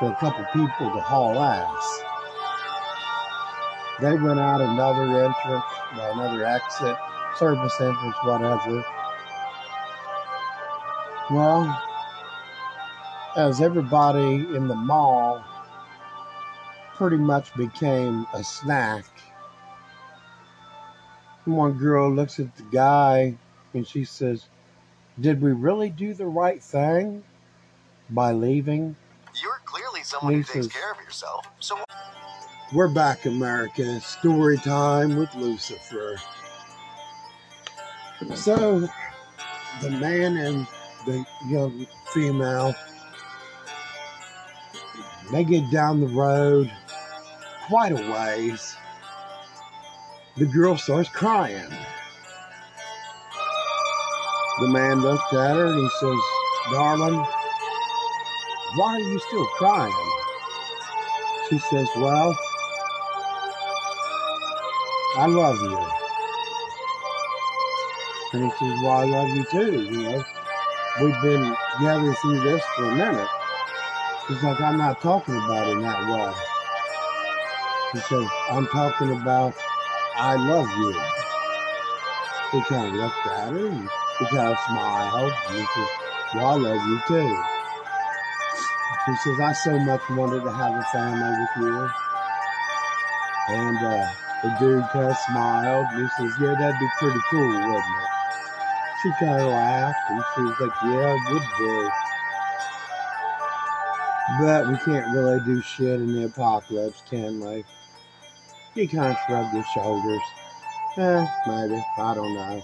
for 0.00 0.10
a 0.10 0.16
couple 0.18 0.44
people 0.52 0.90
to 0.90 1.00
haul 1.00 1.38
ass. 1.38 2.02
They 4.00 4.18
went 4.18 4.40
out 4.40 4.60
another 4.60 5.04
entrance, 5.24 5.64
another 5.92 6.44
exit, 6.44 6.96
service 7.38 7.80
entrance, 7.80 8.16
whatever. 8.24 8.84
Well, 11.30 11.82
as 13.36 13.60
everybody 13.60 14.34
in 14.56 14.66
the 14.66 14.74
mall 14.74 15.44
pretty 16.96 17.16
much 17.16 17.54
became 17.54 18.26
a 18.32 18.42
snack. 18.42 19.04
One 21.44 21.74
girl 21.74 22.10
looks 22.10 22.40
at 22.40 22.56
the 22.56 22.64
guy 22.64 23.36
and 23.74 23.86
she 23.86 24.04
says, 24.04 24.46
Did 25.20 25.40
we 25.40 25.52
really 25.52 25.90
do 25.90 26.14
the 26.14 26.26
right 26.26 26.62
thing 26.62 27.22
by 28.10 28.32
leaving? 28.32 28.96
You're 29.42 29.60
clearly 29.64 30.02
someone 30.02 30.34
who 30.34 30.42
takes 30.42 30.68
care 30.68 30.90
of 30.90 30.98
yourself. 31.04 31.46
So 31.60 31.78
we're 32.74 32.88
back, 32.88 33.26
America. 33.26 34.00
Story 34.00 34.56
time 34.56 35.16
with 35.16 35.32
Lucifer. 35.34 36.16
So 38.34 38.88
the 39.82 39.90
man 39.90 40.38
and 40.38 40.66
the 41.04 41.24
young 41.48 41.86
female 42.12 42.74
they 45.32 45.44
get 45.44 45.68
down 45.70 46.00
the 46.00 46.06
road 46.06 46.70
quite 47.66 47.90
a 47.90 47.96
ways, 47.96 48.76
the 50.36 50.46
girl 50.46 50.76
starts 50.76 51.08
crying. 51.08 51.68
The 54.60 54.68
man 54.68 55.00
looks 55.02 55.32
at 55.32 55.56
her 55.56 55.66
and 55.66 55.80
he 55.80 55.88
says, 56.00 56.18
Darling, 56.72 57.26
why 58.76 58.94
are 58.94 59.00
you 59.00 59.18
still 59.18 59.46
crying? 59.58 59.92
She 61.50 61.58
says, 61.58 61.88
Well, 61.96 62.38
I 65.16 65.26
love 65.26 65.60
you. 65.60 65.78
And 68.32 68.44
he 68.44 68.50
says, 68.58 68.82
Well, 68.82 68.92
I 68.92 69.04
love 69.04 69.28
you 69.30 69.44
too. 69.50 69.82
You 69.82 70.02
know, 70.02 70.24
we've 71.02 71.20
been 71.20 71.56
together 71.78 72.14
through 72.14 72.40
this 72.40 72.64
for 72.76 72.84
a 72.84 72.94
minute. 72.94 73.28
He's 74.28 74.42
like, 74.42 74.60
I'm 74.60 74.78
not 74.78 75.00
talking 75.00 75.36
about 75.36 75.68
it 75.68 75.72
in 75.72 75.82
that 75.82 76.10
way. 76.10 76.55
He 77.96 78.02
says, 78.02 78.28
I'm 78.50 78.66
talking 78.66 79.10
about 79.10 79.54
I 80.16 80.36
love 80.36 80.68
you. 80.76 80.92
He 82.52 82.62
kind 82.68 82.88
of 82.88 82.92
looked 82.92 83.26
at 83.26 83.52
her 83.52 83.88
he 84.18 84.24
kind 84.26 84.48
of 84.48 84.58
smiled. 84.66 85.32
He 85.48 85.56
says, 85.56 85.88
Well, 86.34 86.46
I 86.46 86.54
love 86.56 86.86
you 86.88 87.00
too. 87.08 87.42
She 89.06 89.16
says, 89.16 89.40
I 89.40 89.52
so 89.52 89.78
much 89.78 90.02
wanted 90.10 90.42
to 90.44 90.52
have 90.52 90.74
a 90.74 90.82
family 90.92 91.30
with 91.40 91.50
you. 91.56 91.88
And 93.48 93.78
uh, 93.78 94.12
the 94.42 94.48
dude 94.58 94.84
kind 94.92 95.10
of 95.10 95.16
smiled 95.16 95.86
and 95.92 96.02
he 96.02 96.08
says, 96.16 96.32
Yeah, 96.40 96.54
that'd 96.54 96.80
be 96.80 96.88
pretty 96.98 97.20
cool, 97.30 97.46
wouldn't 97.46 97.76
it? 97.76 98.08
She 99.02 99.10
kind 99.20 99.40
of 99.40 99.48
laughed 99.48 100.10
and 100.10 100.24
she 100.34 100.42
was 100.42 100.60
like, 100.60 100.76
Yeah, 100.84 101.14
it 101.14 101.32
would 101.32 101.48
be. 101.58 101.88
But 104.40 104.68
we 104.68 104.76
can't 104.78 105.14
really 105.14 105.40
do 105.44 105.62
shit 105.62 106.00
in 106.00 106.12
the 106.12 106.24
apocalypse, 106.24 107.02
can 107.08 107.40
we? 107.40 107.64
He 108.76 108.86
kind 108.86 109.10
of 109.10 109.16
shrugged 109.26 109.56
his 109.56 109.66
shoulders. 109.68 110.20
Eh, 110.98 111.26
maybe. 111.46 111.82
I 111.96 112.14
don't 112.14 112.34
know. 112.34 112.62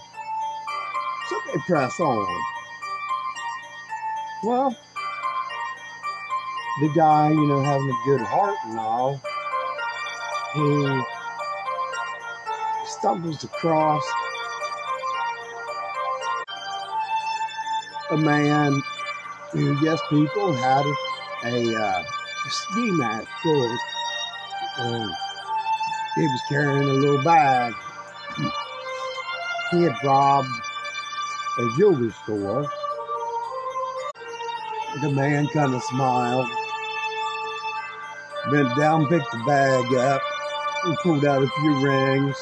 So 1.27 1.35
they 1.47 1.59
press 1.65 1.99
on. 1.99 2.41
Well, 4.43 4.77
the 6.81 6.93
guy, 6.95 7.31
you 7.31 7.47
know, 7.47 7.63
having 7.63 7.89
a 7.89 8.01
good 8.05 8.21
heart 8.21 8.55
and 8.65 8.79
all, 8.79 9.19
he 10.53 11.01
stumbles 12.99 13.43
across 13.43 14.03
a 18.11 18.17
man 18.17 18.79
who, 19.51 19.83
yes, 19.83 19.99
people 20.11 20.53
had 20.53 20.85
a, 21.45 21.75
uh, 21.75 22.03
a 22.45 22.49
ski 22.51 22.91
mask. 22.91 23.27
And 24.77 25.11
he 26.15 26.27
was 26.27 26.41
carrying 26.47 26.87
a 26.87 26.93
little 26.93 27.23
bag. 27.23 27.73
He 29.71 29.83
had 29.83 29.95
robbed 30.03 30.49
a 31.59 31.69
jewelry 31.77 32.11
store. 32.23 32.69
The 35.01 35.09
man 35.09 35.47
kind 35.47 35.73
of 35.73 35.81
smiled, 35.83 36.47
bent 38.51 38.75
down, 38.77 39.07
picked 39.07 39.31
the 39.31 39.43
bag 39.47 39.93
up, 39.95 40.21
and 40.83 40.97
pulled 40.97 41.25
out 41.25 41.41
a 41.41 41.47
few 41.47 41.83
rings. 41.83 42.37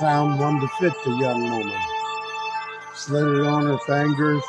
Found 0.00 0.40
one 0.40 0.60
to 0.60 0.68
fit 0.80 0.92
the 1.04 1.12
young 1.12 1.42
woman. 1.50 1.80
Slid 2.96 3.38
it 3.38 3.46
on 3.46 3.66
her 3.66 3.78
fingers, 3.86 4.42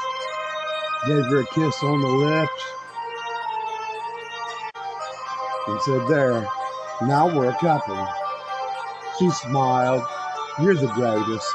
gave 1.06 1.26
her 1.26 1.42
a 1.42 1.46
kiss 1.48 1.84
on 1.84 2.02
the 2.02 2.08
lips, 2.08 2.64
and 5.68 5.82
said, 5.82 6.08
There, 6.08 6.48
now 7.02 7.28
we're 7.28 7.50
a 7.50 7.56
couple. 7.56 8.08
She 9.20 9.30
smiled. 9.30 10.04
You're 10.62 10.76
the 10.76 10.88
greatest. 10.88 11.54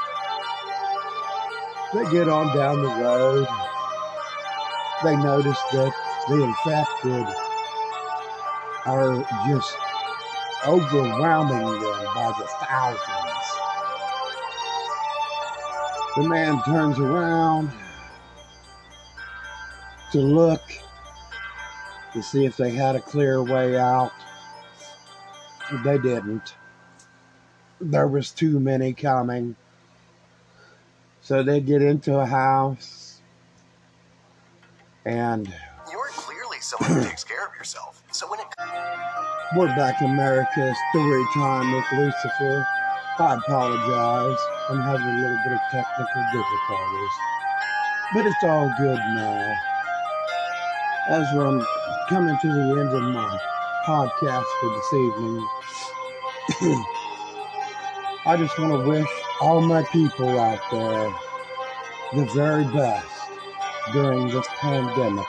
They 1.93 2.03
get 2.11 2.29
on 2.29 2.55
down 2.55 2.81
the 2.81 2.87
road. 2.87 3.47
They 5.03 5.15
notice 5.15 5.59
that 5.73 5.93
the 6.29 6.43
infected 6.43 7.25
are 8.85 9.25
just 9.49 9.75
overwhelming 10.67 11.81
them 11.81 12.05
by 12.15 12.33
the 12.37 12.47
thousands. 12.65 13.31
The 16.17 16.29
man 16.29 16.61
turns 16.63 16.99
around 16.99 17.71
to 20.11 20.19
look 20.19 20.61
to 22.13 22.21
see 22.21 22.45
if 22.45 22.57
they 22.57 22.69
had 22.69 22.95
a 22.95 23.01
clear 23.01 23.41
way 23.41 23.77
out. 23.77 24.11
They 25.83 25.97
didn't. 25.97 26.55
There 27.79 28.07
was 28.07 28.31
too 28.31 28.59
many 28.59 28.93
coming. 28.93 29.55
So 31.21 31.43
they 31.43 31.61
get 31.61 31.81
into 31.81 32.19
a 32.19 32.25
house 32.25 33.21
and 35.05 35.51
You're 35.91 36.07
clearly 36.09 36.57
someone 36.59 37.01
who 37.01 37.09
takes 37.09 37.23
care 37.23 37.45
of 37.47 37.55
yourself. 37.55 38.03
So 38.11 38.29
when 38.29 38.39
it 38.39 38.47
we're 39.55 39.67
back 39.75 40.01
in 40.01 40.11
America 40.11 40.75
story 40.91 41.25
time 41.33 41.73
with 41.73 41.85
Lucifer. 41.93 42.65
I 43.19 43.35
apologize. 43.35 44.39
I'm 44.69 44.81
having 44.81 45.05
a 45.05 45.17
little 45.21 45.37
bit 45.43 45.53
of 45.53 45.59
technical 45.71 46.23
difficulties. 46.31 47.15
But 48.13 48.25
it's 48.25 48.43
all 48.43 48.73
good 48.77 48.97
now. 48.97 49.55
As 51.09 51.27
I'm 51.33 51.65
coming 52.09 52.37
to 52.41 52.47
the 52.47 52.79
end 52.79 52.89
of 52.89 53.03
my 53.13 53.39
podcast 53.85 54.45
for 54.59 54.69
this 54.69 54.93
evening, 54.93 55.47
I 58.25 58.37
just 58.37 58.57
want 58.59 58.71
to 58.73 58.87
wish 58.87 59.09
all 59.39 59.61
my 59.61 59.83
people 59.91 60.39
out 60.39 60.61
there 60.71 61.11
the 62.13 62.25
very 62.33 62.65
best 62.65 63.07
during 63.93 64.27
this 64.27 64.47
pandemic 64.59 65.25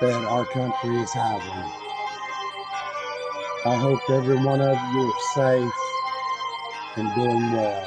that 0.00 0.24
our 0.24 0.46
country 0.46 0.96
is 0.96 1.12
having. 1.12 1.72
I 3.66 3.76
hope 3.76 4.00
every 4.08 4.36
one 4.36 4.62
of 4.62 4.78
you 4.94 5.00
are 5.00 5.20
safe 5.34 5.72
and 6.96 7.14
doing 7.14 7.52
well. 7.52 7.86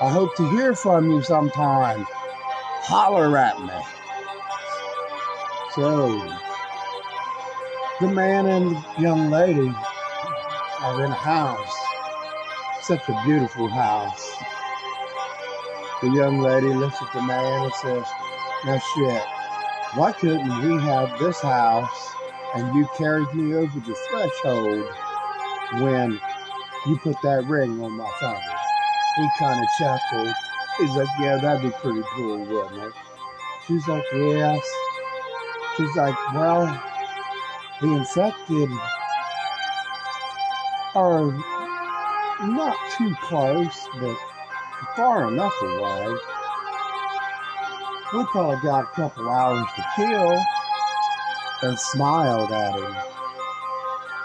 I 0.00 0.08
hope 0.10 0.36
to 0.36 0.48
hear 0.50 0.76
from 0.76 1.10
you 1.10 1.22
sometime. 1.22 2.06
Holler 2.82 3.36
at 3.36 3.60
me. 3.60 3.72
So, 5.74 6.49
the 8.00 8.08
man 8.08 8.46
and 8.46 8.76
the 8.76 9.02
young 9.02 9.28
lady 9.30 9.70
are 10.80 11.04
in 11.04 11.12
a 11.12 11.14
house. 11.14 11.76
Such 12.80 13.06
a 13.10 13.22
beautiful 13.26 13.68
house. 13.68 14.36
The 16.00 16.08
young 16.08 16.40
lady 16.40 16.68
looks 16.68 16.96
at 17.02 17.12
the 17.12 17.20
man 17.20 17.64
and 17.64 17.74
says, 17.74 18.06
Now 18.64 18.78
shit, 18.78 19.22
why 19.98 20.12
couldn't 20.12 20.62
we 20.66 20.82
have 20.82 21.18
this 21.18 21.40
house 21.40 22.12
and 22.54 22.74
you 22.74 22.88
carried 22.96 23.34
me 23.34 23.54
over 23.54 23.80
the 23.80 23.94
threshold 24.08 24.88
when 25.82 26.18
you 26.86 26.98
put 27.02 27.16
that 27.22 27.44
ring 27.48 27.82
on 27.82 27.92
my 27.92 28.10
finger? 28.18 28.40
He 29.16 29.28
kind 29.38 29.62
of 29.62 29.68
chuckled. 29.78 30.34
He's 30.78 30.96
like, 30.96 31.08
Yeah, 31.20 31.36
that'd 31.36 31.70
be 31.70 31.76
pretty 31.82 32.02
cool, 32.14 32.46
wouldn't 32.46 32.82
it? 32.82 32.92
She's 33.68 33.86
like, 33.86 34.04
Yes. 34.14 34.66
She's 35.76 35.94
like, 35.96 36.16
Well, 36.32 36.82
the 37.80 37.96
infected 37.96 38.68
um, 40.94 41.44
are 42.42 42.46
not 42.46 42.76
too 42.98 43.14
close, 43.22 43.88
but 43.98 44.16
far 44.96 45.32
enough 45.32 45.54
away. 45.62 46.16
We 48.12 48.24
probably 48.26 48.60
got 48.62 48.84
a 48.84 48.94
couple 48.94 49.28
hours 49.28 49.66
to 49.76 49.84
kill 49.96 50.42
and 51.62 51.78
smiled 51.78 52.50
at 52.50 52.74
him. 52.74 52.96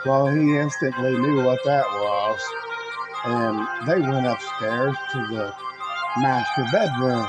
Well, 0.06 0.28
he 0.28 0.58
instantly 0.58 1.18
knew 1.18 1.44
what 1.44 1.60
that 1.66 1.86
was, 1.86 2.40
and 3.26 3.88
they 3.88 4.02
went 4.02 4.28
upstairs 4.28 4.96
to 5.14 5.18
the 5.28 5.54
master 6.18 6.66
bedroom. 6.72 7.28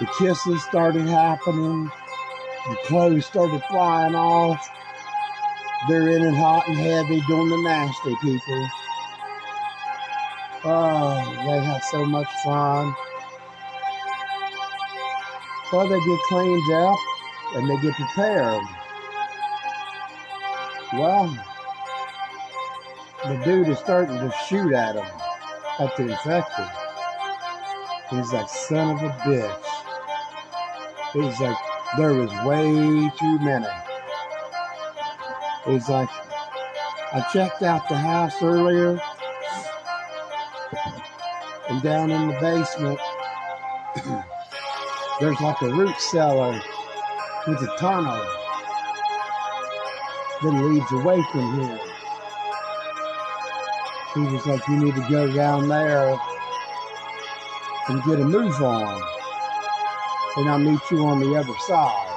The 0.00 0.06
kisses 0.18 0.62
started 0.64 1.06
happening, 1.06 1.90
the 2.68 2.76
clothes 2.84 3.26
started 3.26 3.62
flying 3.64 4.14
off. 4.14 4.68
They're 5.88 6.10
in 6.10 6.22
it 6.22 6.34
hot 6.34 6.68
and 6.68 6.76
heavy 6.76 7.20
doing 7.26 7.48
the 7.50 7.62
nasty 7.62 8.14
people. 8.22 8.68
Oh, 10.64 11.34
they 11.44 11.64
have 11.64 11.82
so 11.84 12.04
much 12.04 12.28
fun. 12.44 12.94
Well, 15.72 15.88
they 15.88 15.98
get 15.98 16.20
cleaned 16.28 16.72
up 16.72 16.98
and 17.56 17.68
they 17.68 17.80
get 17.82 17.94
prepared. 17.94 18.62
Well, 20.92 21.36
the 23.24 23.36
dude 23.44 23.68
is 23.68 23.78
starting 23.78 24.18
to 24.18 24.32
shoot 24.46 24.72
at 24.72 24.94
him, 24.94 25.06
at 25.80 25.96
the 25.96 26.10
infected. 26.10 26.68
He's 28.10 28.32
like, 28.32 28.48
son 28.48 28.90
of 28.90 29.02
a 29.02 29.08
bitch. 29.24 29.64
He's 31.12 31.40
like, 31.40 31.56
there 31.96 32.14
was 32.14 32.30
way 32.44 33.10
too 33.18 33.38
many. 33.40 33.66
He's 35.66 35.88
like, 35.88 36.08
I 37.12 37.20
checked 37.32 37.62
out 37.62 37.88
the 37.88 37.96
house 37.96 38.42
earlier, 38.42 38.98
and 41.68 41.82
down 41.82 42.10
in 42.10 42.28
the 42.28 42.34
basement, 42.40 42.98
there's 45.20 45.40
like 45.40 45.60
a 45.62 45.68
root 45.68 45.94
cellar 45.98 46.60
with 47.46 47.60
a 47.62 47.76
tunnel 47.78 48.24
that 50.42 50.64
leads 50.64 50.92
away 50.92 51.22
from 51.30 51.60
here. 51.60 51.80
He 54.14 54.20
was 54.20 54.46
like, 54.46 54.66
You 54.68 54.76
need 54.78 54.94
to 54.94 55.06
go 55.08 55.30
down 55.32 55.68
there 55.68 56.18
and 57.88 58.02
get 58.04 58.20
a 58.20 58.24
move 58.24 58.62
on, 58.62 59.21
and 60.36 60.48
I'll 60.48 60.58
meet 60.58 60.80
you 60.90 61.06
on 61.06 61.20
the 61.20 61.34
other 61.34 61.54
side. 61.66 62.08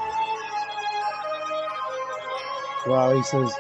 Well, 2.87 3.15
he 3.15 3.23
says, 3.23 3.53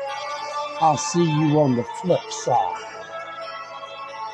I'll 0.79 0.97
see 0.97 1.23
you 1.23 1.59
on 1.59 1.75
the 1.75 1.83
flip 2.01 2.21
side. 2.29 2.83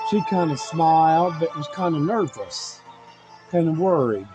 She 0.10 0.22
kind 0.30 0.52
of 0.52 0.60
smiled, 0.60 1.36
but 1.40 1.56
was 1.56 1.68
kind 1.70 1.96
of 1.96 2.02
nervous, 2.02 2.82
kind 3.50 3.70
of 3.70 3.80
worried. 3.80 4.28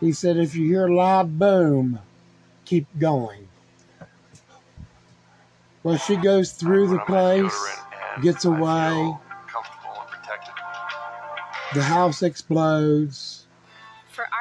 He 0.00 0.12
said, 0.12 0.36
if 0.36 0.54
you 0.54 0.66
hear 0.66 0.86
a 0.86 0.94
loud 0.94 1.38
boom, 1.38 1.98
keep 2.64 2.86
going. 2.98 3.48
Well, 5.82 5.96
she 5.96 6.16
goes 6.16 6.52
through 6.52 6.88
the 6.88 7.00
place, 7.00 7.80
gets 8.22 8.44
away. 8.44 9.16
The 11.74 11.82
house 11.82 12.22
explodes. 12.22 13.41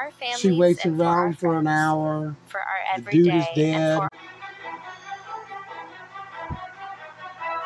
Our 0.01 0.09
families, 0.09 0.39
She 0.39 0.51
waits 0.51 0.83
and 0.83 0.97
for 0.97 1.03
around 1.03 1.37
for 1.37 1.59
an 1.59 1.67
hour. 1.67 2.35
For 2.47 2.59
our 2.59 2.99
The 2.99 3.11
dude 3.11 3.35
is 3.35 3.45
dead. 3.55 3.99
for 3.99 4.09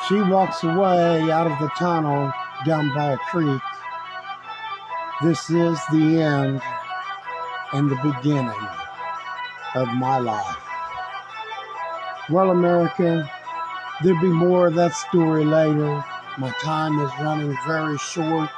She 0.09 0.15
walks 0.15 0.61
away 0.61 1.31
out 1.31 1.47
of 1.47 1.57
the 1.59 1.69
tunnel 1.77 2.33
down 2.65 2.93
by 2.93 3.13
a 3.13 3.17
creek. 3.17 3.61
This 5.23 5.49
is 5.49 5.79
the 5.93 6.21
end 6.21 6.61
and 7.71 7.89
the 7.89 7.95
beginning 8.03 8.67
of 9.75 9.87
my 9.93 10.17
life. 10.17 10.57
Well, 12.29 12.51
America, 12.51 13.31
there'll 14.03 14.19
be 14.19 14.27
more 14.27 14.67
of 14.67 14.75
that 14.75 14.93
story 14.93 15.45
later. 15.45 16.03
My 16.37 16.51
time 16.61 16.99
is 16.99 17.11
running 17.21 17.57
very 17.65 17.97
short. 17.97 18.49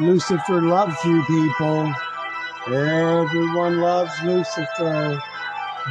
Lucifer 0.00 0.60
loves 0.60 0.96
you 1.04 1.22
people. 1.26 1.94
Everyone 2.68 3.80
loves 3.80 4.12
Lucifer. 4.24 5.22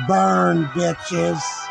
Burn, 0.07 0.65
bitches. 0.75 1.64